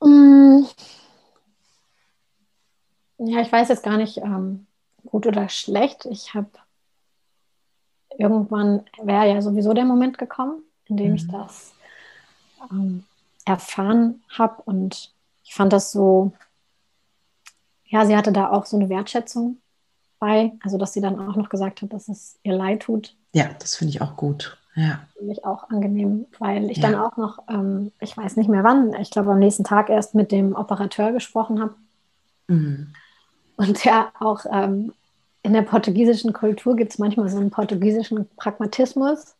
[0.00, 0.64] Mm.
[3.18, 4.66] Ja, ich weiß jetzt gar nicht, ähm,
[5.06, 6.06] gut oder schlecht.
[6.06, 6.50] Ich habe
[8.18, 11.14] irgendwann wäre ja sowieso der Moment gekommen, in dem mhm.
[11.14, 11.72] ich das
[12.70, 13.04] ähm,
[13.44, 15.12] erfahren habe und
[15.44, 16.32] ich fand das so,
[17.86, 19.58] ja, sie hatte da auch so eine Wertschätzung
[20.18, 23.16] bei, also dass sie dann auch noch gesagt hat, dass es ihr leid tut.
[23.32, 24.58] Ja, das finde ich auch gut.
[24.74, 25.00] Ja.
[25.16, 26.90] Finde ich auch angenehm, weil ich ja.
[26.90, 30.14] dann auch noch, ähm, ich weiß nicht mehr wann, ich glaube am nächsten Tag erst
[30.14, 31.74] mit dem Operateur gesprochen habe.
[32.48, 32.94] Mhm.
[33.56, 34.92] Und der auch ähm,
[35.42, 39.34] in der portugiesischen Kultur gibt es manchmal so einen portugiesischen Pragmatismus.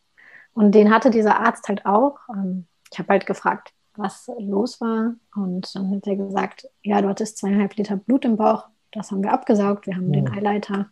[0.53, 2.19] Und den hatte dieser Arzt halt auch.
[2.29, 5.15] Ähm, ich habe halt gefragt, was los war.
[5.35, 8.67] Und dann hat er gesagt, ja, du hattest zweieinhalb Liter Blut im Bauch.
[8.91, 9.87] Das haben wir abgesaugt.
[9.87, 10.13] Wir haben oh.
[10.13, 10.89] den Eileiter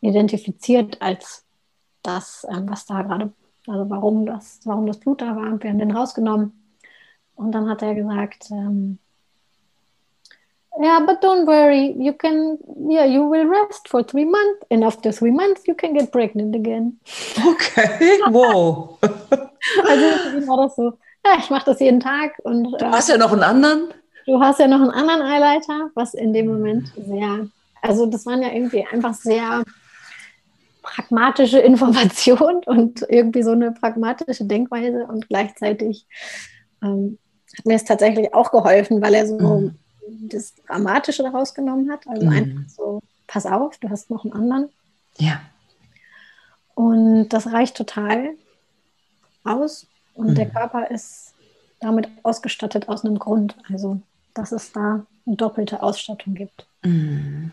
[0.00, 1.44] identifiziert als
[2.02, 3.32] das, ähm, was da gerade,
[3.66, 5.62] also warum das, warum das Blut da war.
[5.62, 6.52] Wir haben den rausgenommen.
[7.34, 8.98] Und dann hat er gesagt, ähm,
[10.78, 12.58] yeah, but don't worry, you can,
[12.88, 16.54] yeah, you will rest for three months, and after three months you can get pregnant
[16.54, 16.98] again.
[17.46, 18.98] Okay, wow.
[19.02, 22.38] also war das so, ja, ich mache das jeden Tag.
[22.42, 23.88] Und, du hast ja noch einen anderen.
[24.26, 27.48] Du hast ja noch einen anderen Eileiter, was in dem Moment sehr,
[27.82, 29.64] also das waren ja irgendwie einfach sehr
[30.82, 36.06] pragmatische Informationen und irgendwie so eine pragmatische Denkweise und gleichzeitig
[36.82, 37.18] ähm,
[37.56, 39.78] hat mir es tatsächlich auch geholfen, weil er so mhm.
[40.28, 42.06] das Dramatische daraus genommen hat.
[42.06, 42.32] Also mhm.
[42.32, 44.68] einfach so, pass auf, du hast noch einen anderen.
[45.18, 45.40] Ja.
[46.74, 48.30] Und das reicht total
[49.44, 49.86] aus.
[50.20, 50.34] Und mhm.
[50.34, 51.32] der Körper ist
[51.80, 53.56] damit ausgestattet aus einem Grund.
[53.72, 54.02] Also,
[54.34, 56.66] dass es da eine doppelte Ausstattung gibt.
[56.82, 57.52] Mhm.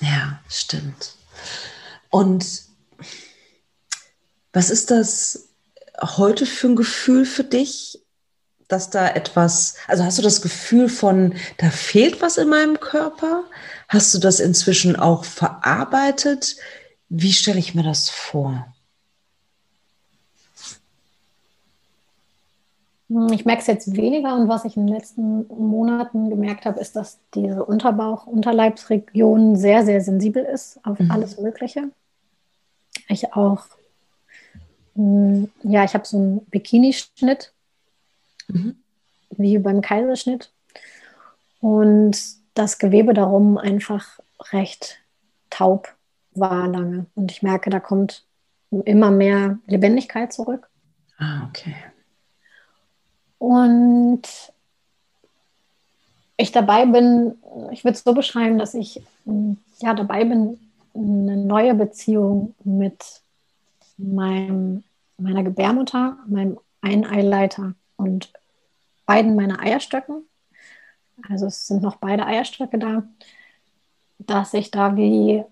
[0.00, 1.14] Ja, stimmt.
[2.08, 2.62] Und
[4.54, 5.50] was ist das
[6.00, 8.00] heute für ein Gefühl für dich,
[8.66, 13.44] dass da etwas, also hast du das Gefühl von, da fehlt was in meinem Körper?
[13.88, 16.56] Hast du das inzwischen auch verarbeitet?
[17.10, 18.72] Wie stelle ich mir das vor?
[23.32, 26.94] Ich merke es jetzt weniger und was ich in den letzten Monaten gemerkt habe, ist,
[26.94, 31.10] dass diese Unterbauch-Unterleibsregion sehr, sehr sensibel ist auf mhm.
[31.10, 31.90] alles Mögliche.
[33.08, 33.64] Ich auch,
[34.94, 37.52] hm, ja, ich habe so einen Bikini-Schnitt,
[38.46, 38.76] mhm.
[39.30, 40.52] wie beim Kaiserschnitt.
[41.60, 42.16] Und
[42.54, 44.20] das Gewebe darum einfach
[44.52, 45.00] recht
[45.50, 45.96] taub
[46.32, 47.06] war lange.
[47.16, 48.24] Und ich merke, da kommt
[48.70, 50.70] immer mehr Lebendigkeit zurück.
[51.18, 51.74] Ah, okay.
[53.40, 54.22] Und
[56.36, 57.38] ich dabei bin,
[57.70, 59.02] ich würde es so beschreiben, dass ich
[59.78, 60.60] ja dabei bin,
[60.94, 63.22] eine neue Beziehung mit
[63.96, 64.84] meinem,
[65.16, 68.30] meiner Gebärmutter, meinem Eineileiter und
[69.06, 70.26] beiden meiner Eierstöcken.
[71.26, 73.04] Also es sind noch beide Eierstöcke da,
[74.18, 75.44] dass ich da wie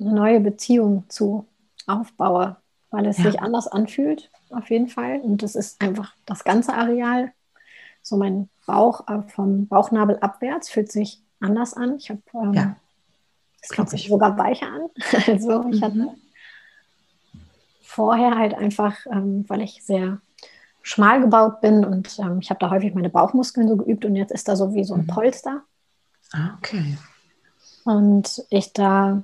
[0.00, 1.46] eine neue Beziehung zu
[1.86, 2.56] aufbaue,
[2.90, 3.24] weil es ja.
[3.24, 5.20] sich anders anfühlt auf jeden Fall.
[5.20, 7.32] Und das ist einfach das ganze Areal.
[8.02, 11.96] So mein Bauch äh, vom Bauchnabel abwärts fühlt sich anders an.
[11.96, 12.76] Ich habe, ähm, ja.
[13.60, 14.82] es fühlt sich sogar weicher an.
[15.26, 15.84] also ich mhm.
[15.84, 16.14] hatte
[17.82, 20.20] vorher halt einfach, ähm, weil ich sehr
[20.82, 24.32] schmal gebaut bin und ähm, ich habe da häufig meine Bauchmuskeln so geübt und jetzt
[24.32, 25.06] ist da so wie so ein mhm.
[25.08, 25.62] Polster.
[26.32, 26.96] Ah, okay.
[27.84, 29.22] Und ich da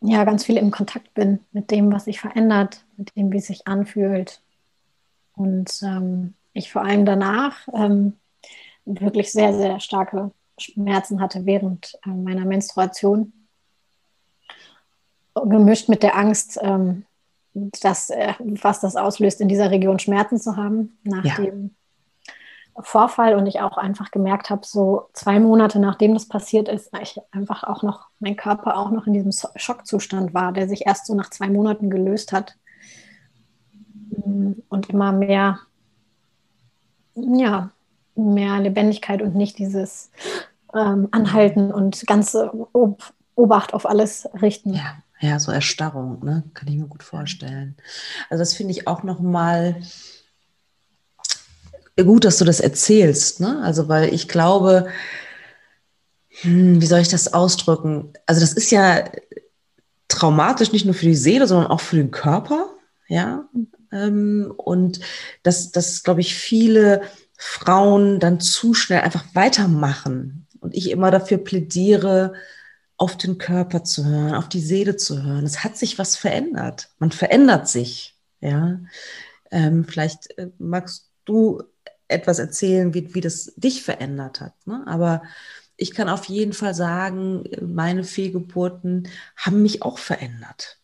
[0.00, 3.66] ja ganz viel im Kontakt bin mit dem, was sich verändert, dem, wie es sich
[3.66, 4.42] anfühlt.
[5.34, 8.14] Und ähm, ich vor allem danach ähm,
[8.84, 13.32] wirklich sehr, sehr starke Schmerzen hatte während äh, meiner Menstruation.
[15.34, 17.06] Gemischt mit der Angst, ähm,
[17.54, 21.36] dass, äh, was das auslöst, in dieser Region Schmerzen zu haben, nach ja.
[21.36, 21.74] dem
[22.80, 27.18] Vorfall und ich auch einfach gemerkt habe, so zwei Monate nachdem das passiert ist, ich
[27.30, 31.14] einfach auch noch, mein Körper auch noch in diesem Schockzustand war, der sich erst so
[31.14, 32.56] nach zwei Monaten gelöst hat
[34.68, 35.60] und immer mehr,
[37.14, 37.70] ja,
[38.14, 40.10] mehr Lebendigkeit und nicht dieses
[40.74, 44.74] ähm, Anhalten und ganze Ob Obacht auf alles richten.
[44.74, 46.44] Ja, ja, so Erstarrung, ne?
[46.52, 47.76] kann ich mir gut vorstellen.
[48.28, 49.76] Also das finde ich auch noch mal
[51.96, 53.60] gut, dass du das erzählst, ne?
[53.62, 54.88] Also, weil ich glaube,
[56.40, 58.12] hm, wie soll ich das ausdrücken?
[58.26, 59.04] Also, das ist ja
[60.08, 62.66] traumatisch, nicht nur für die Seele, sondern auch für den Körper,
[63.08, 63.44] ja.
[63.92, 65.00] Ähm, und
[65.42, 67.02] dass, dass glaube ich, viele
[67.36, 70.46] Frauen dann zu schnell einfach weitermachen.
[70.60, 72.34] Und ich immer dafür plädiere,
[72.96, 75.44] auf den Körper zu hören, auf die Seele zu hören.
[75.44, 76.90] Es hat sich was verändert.
[76.98, 78.78] Man verändert sich, ja.
[79.50, 81.62] Ähm, vielleicht äh, magst du
[82.08, 84.54] etwas erzählen, wie, wie das dich verändert hat.
[84.66, 84.84] Ne?
[84.86, 85.22] Aber
[85.76, 90.78] ich kann auf jeden Fall sagen, meine Fehlgeburten haben mich auch verändert.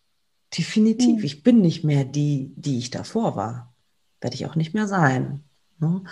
[0.56, 1.18] Definitiv.
[1.18, 1.24] Mhm.
[1.24, 3.74] Ich bin nicht mehr die, die ich davor war.
[4.20, 5.44] Werde ich auch nicht mehr sein.
[5.78, 6.02] Ne?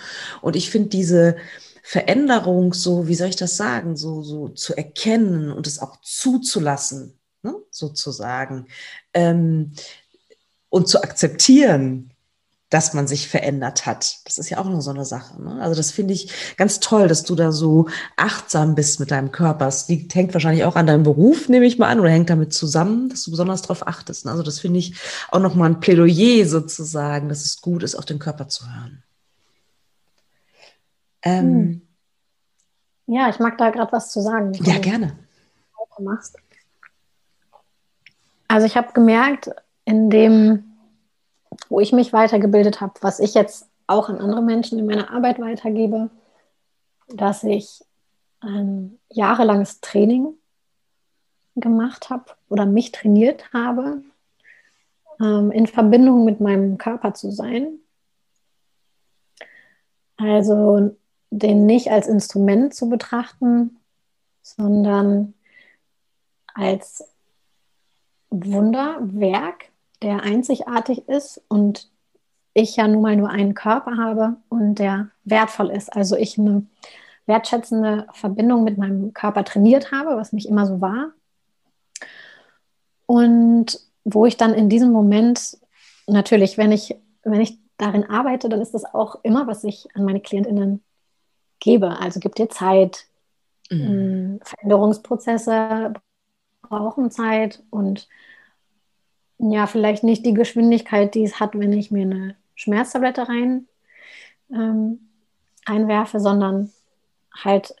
[0.41, 1.37] Und ich finde diese
[1.83, 7.17] Veränderung so, wie soll ich das sagen, so, so zu erkennen und es auch zuzulassen,
[7.43, 7.55] ne?
[7.71, 8.67] sozusagen,
[9.13, 9.73] ähm,
[10.69, 12.11] und zu akzeptieren,
[12.69, 14.17] dass man sich verändert hat.
[14.25, 15.41] Das ist ja auch noch so eine Sache.
[15.41, 15.61] Ne?
[15.61, 17.87] Also das finde ich ganz toll, dass du da so
[18.17, 19.65] achtsam bist mit deinem Körper.
[19.65, 22.53] Das liegt, hängt wahrscheinlich auch an deinem Beruf, nehme ich mal an, oder hängt damit
[22.53, 24.25] zusammen, dass du besonders darauf achtest.
[24.25, 24.31] Ne?
[24.31, 24.95] Also das finde ich
[25.31, 29.03] auch nochmal ein Plädoyer sozusagen, dass es gut ist, auf den Körper zu hören.
[31.23, 31.81] Ähm, hm.
[33.07, 34.53] ja, ich mag da gerade was zu sagen.
[34.63, 35.17] Ja, gerne.
[35.99, 36.37] Machst.
[38.47, 39.49] Also ich habe gemerkt,
[39.85, 40.66] in dem,
[41.69, 45.39] wo ich mich weitergebildet habe, was ich jetzt auch an andere Menschen in meiner Arbeit
[45.39, 46.09] weitergebe,
[47.07, 47.83] dass ich
[48.39, 50.33] ein jahrelanges Training
[51.55, 54.03] gemacht habe oder mich trainiert habe,
[55.19, 57.79] ähm, in Verbindung mit meinem Körper zu sein.
[60.17, 60.95] Also
[61.29, 63.77] den nicht als Instrument zu betrachten,
[64.41, 65.33] sondern
[66.53, 67.03] als
[68.29, 69.69] Wunderwerk,
[70.01, 71.89] der einzigartig ist und
[72.53, 75.93] ich ja nun mal nur einen Körper habe und der wertvoll ist.
[75.95, 76.65] Also ich eine
[77.27, 81.11] wertschätzende Verbindung mit meinem Körper trainiert habe, was nicht immer so war.
[83.05, 85.57] Und wo ich dann in diesem Moment
[86.07, 90.05] natürlich, wenn ich, wenn ich darin arbeite, dann ist das auch immer, was ich an
[90.05, 90.83] meine KlientInnen
[91.59, 91.99] gebe.
[91.99, 93.05] Also gib dir Zeit.
[93.69, 93.81] Mhm.
[93.81, 95.93] Ähm, Veränderungsprozesse
[96.61, 98.07] brauchen Zeit und
[99.39, 103.67] ja, vielleicht nicht die Geschwindigkeit, die es hat, wenn ich mir eine Schmerztablette rein
[104.51, 105.09] ähm,
[105.65, 106.71] einwerfe, sondern
[107.43, 107.75] halt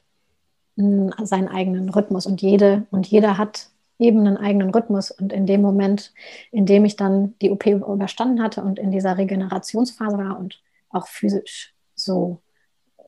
[0.75, 2.27] seinen eigenen Rhythmus.
[2.27, 5.09] Und jede und jeder hat eben einen eigenen Rhythmus.
[5.11, 6.13] Und in dem Moment,
[6.51, 11.07] in dem ich dann die OP überstanden hatte und in dieser Regenerationsphase war und auch
[11.07, 12.41] physisch so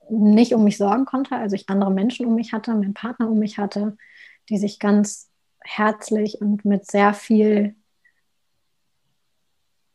[0.10, 3.38] nicht um mich sorgen konnte, also ich andere Menschen um mich hatte, meinen Partner um
[3.38, 3.96] mich hatte,
[4.50, 5.30] die sich ganz
[5.62, 7.76] herzlich und mit sehr viel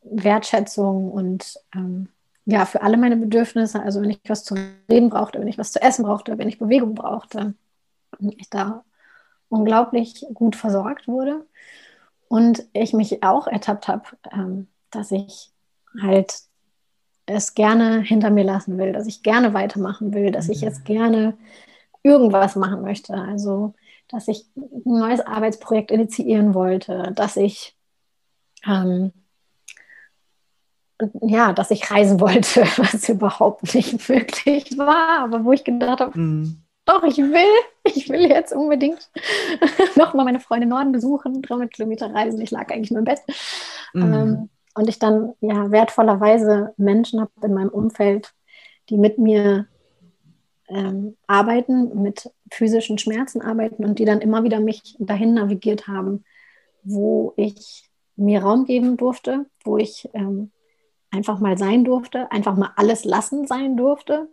[0.04, 2.08] Wertschätzung und ähm,
[2.46, 4.54] ja, für alle meine Bedürfnisse, also wenn ich was zu
[4.90, 7.54] reden brauchte, wenn ich was zu essen brauchte, wenn ich Bewegung brauchte,
[8.20, 8.84] ich da
[9.48, 11.46] unglaublich gut versorgt wurde.
[12.28, 15.50] Und ich mich auch ertappt habe, ähm, dass ich
[16.00, 16.34] halt
[17.26, 21.36] es gerne hinter mir lassen will, dass ich gerne weitermachen will, dass ich jetzt gerne
[22.02, 23.14] irgendwas machen möchte.
[23.14, 23.74] Also,
[24.08, 27.76] dass ich ein neues Arbeitsprojekt initiieren wollte, dass ich
[28.66, 29.12] ähm,
[31.22, 36.18] ja, dass ich reisen wollte, was überhaupt nicht möglich war, aber wo ich gedacht habe,
[36.18, 37.50] mm doch, ich will,
[37.84, 39.10] ich will jetzt unbedingt
[39.96, 42.40] nochmal meine Freunde Norden besuchen, 300 Kilometer reisen.
[42.40, 43.20] Ich lag eigentlich nur im Bett.
[43.94, 44.14] Mhm.
[44.14, 48.34] Ähm, und ich dann ja wertvollerweise Menschen habe in meinem Umfeld,
[48.90, 49.66] die mit mir
[50.68, 56.24] ähm, arbeiten, mit physischen Schmerzen arbeiten und die dann immer wieder mich dahin navigiert haben,
[56.82, 60.50] wo ich mir Raum geben durfte, wo ich ähm,
[61.14, 64.28] einfach mal sein durfte, einfach mal alles lassen sein durfte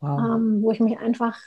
[0.00, 0.36] wow.
[0.36, 1.38] ähm, wo ich mich einfach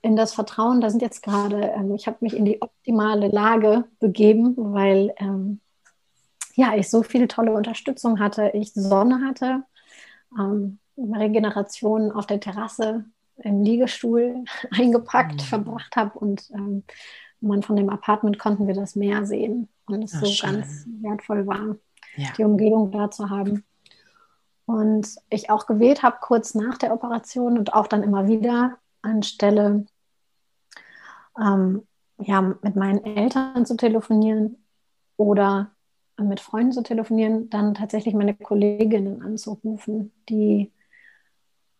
[0.00, 3.84] in das Vertrauen, da sind jetzt gerade, ähm, ich habe mich in die optimale Lage
[3.98, 5.60] begeben, weil ähm,
[6.54, 9.64] ja, ich so viel tolle Unterstützung hatte, ich Sonne hatte,
[10.38, 13.04] ähm, Regeneration auf der Terrasse
[13.36, 15.46] im Liegestuhl eingepackt, mhm.
[15.46, 16.84] verbracht habe und ähm,
[17.40, 20.54] man von dem Apartment konnten wir das Meer sehen und es so schön.
[20.54, 21.76] ganz wertvoll war,
[22.18, 22.28] ja.
[22.36, 23.64] die Umgebung da zu haben.
[24.66, 29.86] Und ich auch gewählt habe, kurz nach der Operation und auch dann immer wieder anstelle
[31.40, 31.86] ähm,
[32.18, 34.56] ja, mit meinen Eltern zu telefonieren
[35.16, 35.70] oder
[36.20, 40.72] mit Freunden zu telefonieren, dann tatsächlich meine Kolleginnen anzurufen, die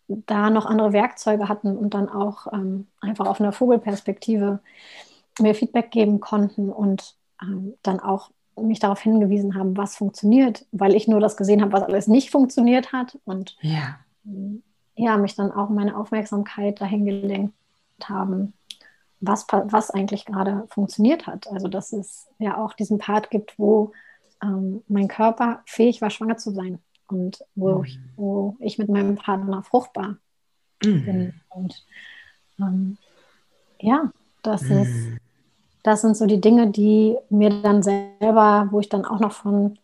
[0.07, 4.61] da noch andere Werkzeuge hatten und dann auch ähm, einfach auf einer Vogelperspektive
[5.41, 8.31] mir Feedback geben konnten und ähm, dann auch
[8.63, 12.31] mich darauf hingewiesen haben, was funktioniert, weil ich nur das gesehen habe, was alles nicht
[12.31, 13.99] funktioniert hat und ja,
[14.95, 17.55] ja mich dann auch meine Aufmerksamkeit dahin gelenkt
[18.05, 18.53] haben,
[19.21, 21.49] was, was eigentlich gerade funktioniert hat.
[21.49, 23.93] Also dass es ja auch diesen Part gibt, wo
[24.43, 26.79] ähm, mein Körper fähig war, schwanger zu sein
[27.09, 27.85] und wo, mhm.
[27.85, 30.17] ich, wo ich mit meinem Partner fruchtbar
[30.85, 31.05] mhm.
[31.05, 31.41] bin.
[31.49, 31.85] Und
[32.61, 32.99] ähm,
[33.81, 34.13] ja,
[34.43, 34.79] das mhm.
[34.79, 35.19] ist
[35.83, 39.79] das sind so die Dinge, die mir dann selber, wo ich dann auch noch von,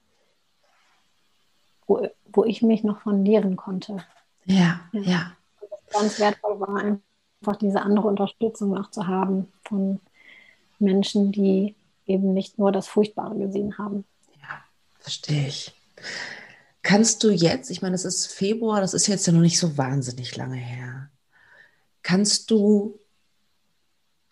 [1.86, 4.04] wo, wo ich mich noch von lehren konnte.
[4.44, 5.00] Ja, ja.
[5.00, 5.32] ja.
[5.92, 10.00] Ganz wertvoll war einfach diese andere Unterstützung noch zu haben von
[10.78, 11.74] Menschen, die
[12.06, 14.04] eben nicht nur das Furchtbare gesehen haben.
[14.40, 14.64] Ja,
[14.98, 15.72] verstehe ich.
[16.82, 19.78] Kannst du jetzt, ich meine, es ist Februar, das ist jetzt ja noch nicht so
[19.78, 21.08] wahnsinnig lange her.
[22.02, 22.98] Kannst du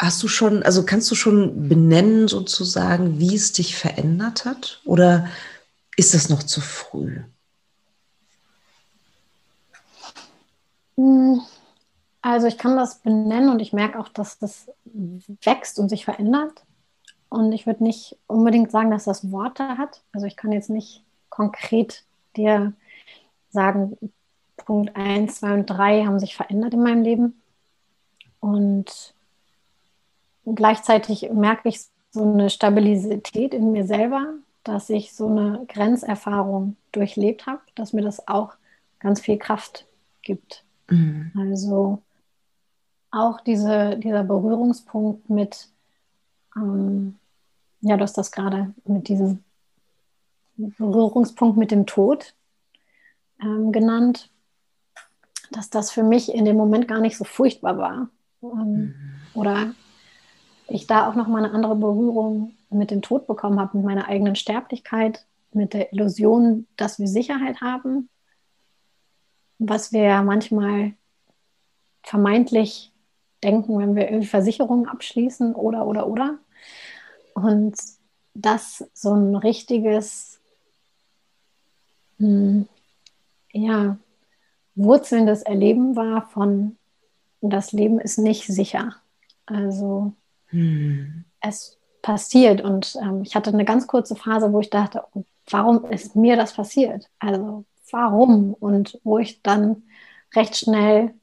[0.03, 4.81] Hast du schon, also kannst du schon benennen sozusagen, wie es dich verändert hat?
[4.85, 5.29] Oder
[5.97, 7.21] ist das noch zu früh?
[10.97, 11.41] Hm,
[12.21, 14.69] also ich kann das benennen und ich merke auch, dass das
[15.45, 16.65] wächst und sich verändert.
[17.29, 20.03] Und ich würde nicht unbedingt sagen, dass das Worte hat.
[20.11, 22.03] Also ich kann jetzt nicht konkret
[22.37, 22.73] dir
[23.51, 23.97] sagen,
[24.57, 27.41] Punkt 1, 2 und 3 haben sich verändert in meinem Leben.
[28.41, 29.15] Und
[30.47, 37.47] gleichzeitig merke ich so eine Stabilität in mir selber, dass ich so eine Grenzerfahrung durchlebt
[37.47, 38.55] habe, dass mir das auch
[39.01, 39.87] ganz viel Kraft
[40.23, 40.65] gibt.
[40.89, 41.33] Mhm.
[41.37, 42.03] Also
[43.11, 45.69] auch diese, dieser Berührungspunkt mit,
[46.57, 47.17] ähm,
[47.81, 49.43] ja, du hast das gerade mit diesem
[50.57, 52.35] Berührungspunkt mit dem Tod
[53.41, 54.31] ähm, genannt,
[55.51, 58.09] dass das für mich in dem Moment gar nicht so furchtbar war.
[58.43, 58.95] Ähm, mhm.
[59.35, 59.75] Oder
[60.69, 64.09] ich da auch noch mal eine andere Berührung mit dem Tod bekommen habe, mit meiner
[64.09, 68.09] eigenen Sterblichkeit, mit der Illusion, dass wir Sicherheit haben,
[69.59, 70.95] was wir ja manchmal
[72.03, 72.93] vermeintlich
[73.43, 76.39] denken, wenn wir irgendwie Versicherungen abschließen oder, oder, oder.
[77.35, 77.75] Und
[78.35, 80.41] das so ein richtiges,
[82.19, 82.69] hm,
[83.53, 83.99] ja,
[84.75, 86.77] wurzelndes Erleben war von,
[87.41, 88.97] das Leben ist nicht sicher.
[89.47, 90.13] Also
[90.53, 91.25] hm.
[91.41, 95.85] es passiert und ähm, ich hatte eine ganz kurze Phase, wo ich dachte, oh, warum
[95.87, 97.09] ist mir das passiert?
[97.19, 98.55] Also warum?
[98.55, 99.83] Und wo ich dann
[100.35, 101.15] recht schnell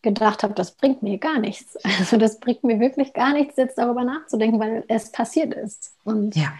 [0.00, 1.78] gedacht habe, das bringt mir gar nichts.
[1.98, 5.94] Also das bringt mir wirklich gar nichts, jetzt darüber nachzudenken, weil es passiert ist.
[6.04, 6.52] Und ja,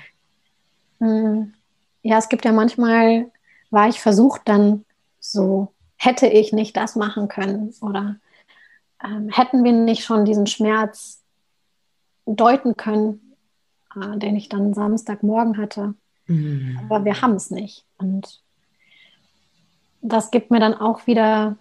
[1.00, 1.54] mh, hm,
[2.02, 3.30] ja es gibt ja manchmal,
[3.70, 4.84] war ich versucht dann
[5.18, 8.16] so, hätte ich nicht das machen können oder
[9.02, 11.21] ähm, hätten wir nicht schon diesen Schmerz
[12.26, 13.34] deuten können,
[13.94, 15.94] äh, den ich dann Samstagmorgen hatte.
[16.26, 16.78] Mhm.
[16.84, 17.84] Aber wir haben es nicht.
[17.98, 18.40] Und
[20.00, 21.56] das gibt mir dann auch wieder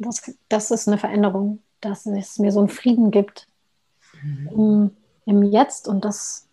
[0.00, 3.46] das, das ist eine Veränderung, dass es mir so einen Frieden gibt
[4.22, 4.48] mhm.
[4.48, 4.96] im,
[5.26, 6.46] im, Jetzt und das,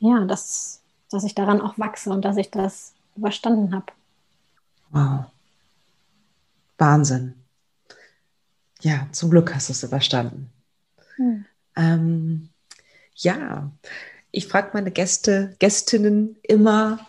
[0.00, 3.86] ja, das, dass ich daran auch wachse und dass ich das überstanden habe.
[4.90, 5.26] Wow.
[6.78, 7.34] Wahnsinn.
[8.80, 10.50] Ja, zum Glück hast du es überstanden.
[11.16, 11.46] Hm.
[11.76, 12.50] Ähm,
[13.16, 13.70] ja,
[14.30, 17.06] ich frage meine Gäste, Gästinnen immer,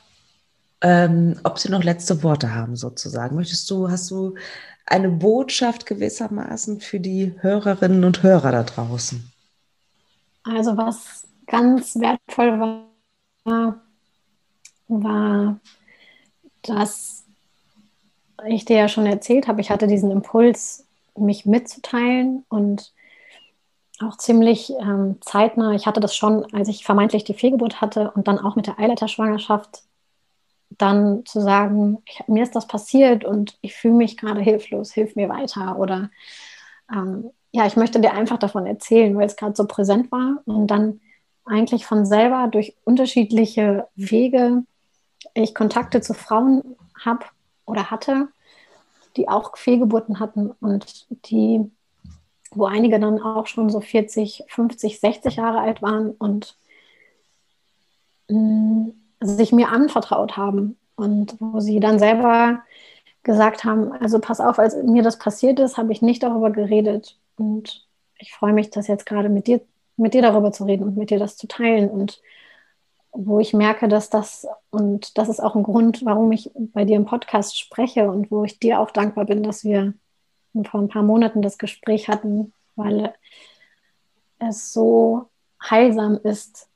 [0.82, 3.36] ähm, ob sie noch letzte Worte haben, sozusagen.
[3.36, 4.36] Möchtest du, hast du
[4.86, 9.32] eine Botschaft gewissermaßen für die Hörerinnen und Hörer da draußen?
[10.44, 13.82] Also was ganz wertvoll war,
[14.88, 15.60] war,
[16.62, 17.24] dass
[18.48, 20.86] ich dir ja schon erzählt habe, ich hatte diesen Impuls,
[21.18, 22.94] mich mitzuteilen und
[24.02, 25.74] auch ziemlich ähm, zeitnah.
[25.74, 28.80] Ich hatte das schon, als ich vermeintlich die Fehlgeburt hatte und dann auch mit der
[28.80, 29.84] Eileiterschwangerschaft
[30.78, 35.16] dann zu sagen, ich, mir ist das passiert und ich fühle mich gerade hilflos, hilf
[35.16, 35.78] mir weiter.
[35.78, 36.10] Oder
[36.92, 40.68] ähm, ja, ich möchte dir einfach davon erzählen, weil es gerade so präsent war und
[40.68, 41.00] dann
[41.46, 44.64] eigentlich von selber durch unterschiedliche Wege
[45.34, 47.26] ich Kontakte zu Frauen habe
[47.66, 48.28] oder hatte,
[49.18, 51.72] die auch Fehlgeburten hatten und die,
[52.56, 56.58] wo einige dann auch schon so 40, 50, 60 Jahre alt waren und
[58.30, 62.64] mh, mm, sich mir anvertraut haben und wo sie dann selber
[63.24, 67.18] gesagt haben, also pass auf, als mir das passiert ist, habe ich nicht darüber geredet
[67.38, 67.88] und
[68.18, 69.62] ich freue mich, das jetzt gerade mit dir,
[69.98, 72.22] mit dir darüber zu reden und mit dir das zu teilen und
[73.12, 76.98] wo ich merke, dass das, und das ist auch ein Grund, warum ich bei dir
[76.98, 79.94] im Podcast spreche und wo ich dir auch dankbar bin, dass wir
[80.64, 83.14] vor ein paar Monaten das Gespräch hatten, weil
[84.40, 85.30] es so
[85.62, 86.70] heilsam ist,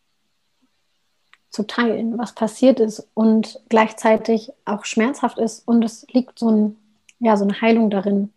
[1.50, 5.68] zu teilen, was passiert ist und gleichzeitig auch schmerzhaft ist.
[5.68, 6.78] Und es liegt so, ein,
[7.20, 8.32] ja, so eine Heilung darin,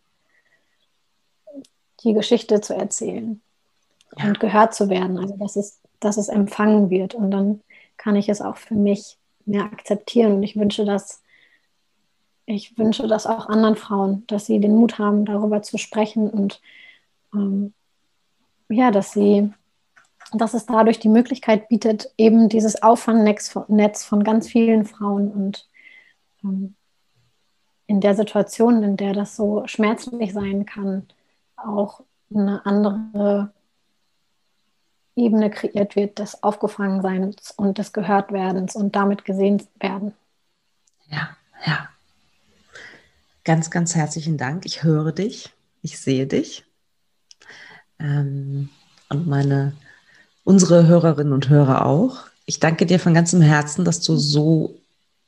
[2.00, 3.40] die Geschichte zu erzählen
[4.16, 4.26] ja.
[4.26, 5.18] und gehört zu werden.
[5.18, 7.14] Also dass es, dass es empfangen wird.
[7.14, 7.60] Und dann
[7.98, 10.34] kann ich es auch für mich mehr akzeptieren.
[10.34, 11.21] Und ich wünsche das,
[12.46, 16.60] ich wünsche das auch anderen Frauen, dass sie den Mut haben, darüber zu sprechen und
[17.34, 17.72] ähm,
[18.68, 19.52] ja, dass sie
[20.32, 23.50] dass es dadurch die Möglichkeit bietet, eben dieses Auffangnetz
[24.04, 25.68] von ganz vielen Frauen und
[26.42, 26.74] ähm,
[27.86, 31.06] in der Situation, in der das so schmerzlich sein kann,
[31.56, 32.02] auch
[32.34, 33.52] eine andere
[35.14, 40.14] Ebene kreiert wird des Aufgefangenseins und des Gehörtwerdens und damit gesehen werden.
[41.08, 41.36] Ja,
[41.66, 41.88] ja.
[43.44, 44.64] Ganz, ganz herzlichen Dank.
[44.66, 45.50] Ich höre dich,
[45.82, 46.64] ich sehe dich.
[47.98, 48.68] Ähm,
[49.08, 49.74] und meine
[50.44, 52.24] unsere Hörerinnen und Hörer auch.
[52.46, 54.78] Ich danke dir von ganzem Herzen, dass du so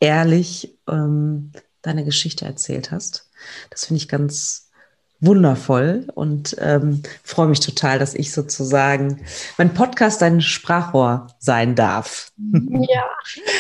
[0.01, 3.28] ehrlich ähm, deine Geschichte erzählt hast.
[3.70, 4.70] Das finde ich ganz
[5.20, 9.24] wundervoll und ähm, freue mich total, dass ich sozusagen
[9.57, 12.32] mein Podcast dein Sprachrohr sein darf.
[12.39, 13.05] Ja.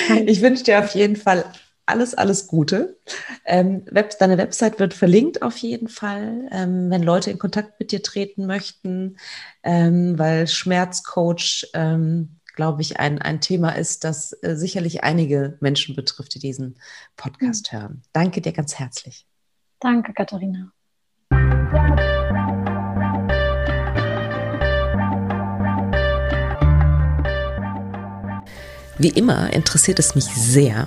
[0.26, 1.44] Ich wünsche dir auf jeden Fall
[1.86, 2.98] alles, alles Gute.
[3.44, 7.92] Ähm, Web, deine Website wird verlinkt auf jeden Fall, ähm, wenn Leute in Kontakt mit
[7.92, 9.16] dir treten möchten,
[9.62, 15.94] ähm, weil Schmerzcoach, ähm, glaube ich, ein, ein Thema ist, das äh, sicherlich einige Menschen
[15.96, 16.78] betrifft, die diesen
[17.16, 17.76] Podcast mhm.
[17.76, 18.02] hören.
[18.12, 19.26] Danke dir ganz herzlich.
[19.80, 20.72] Danke, Katharina.
[28.96, 30.86] Wie immer interessiert es mich sehr,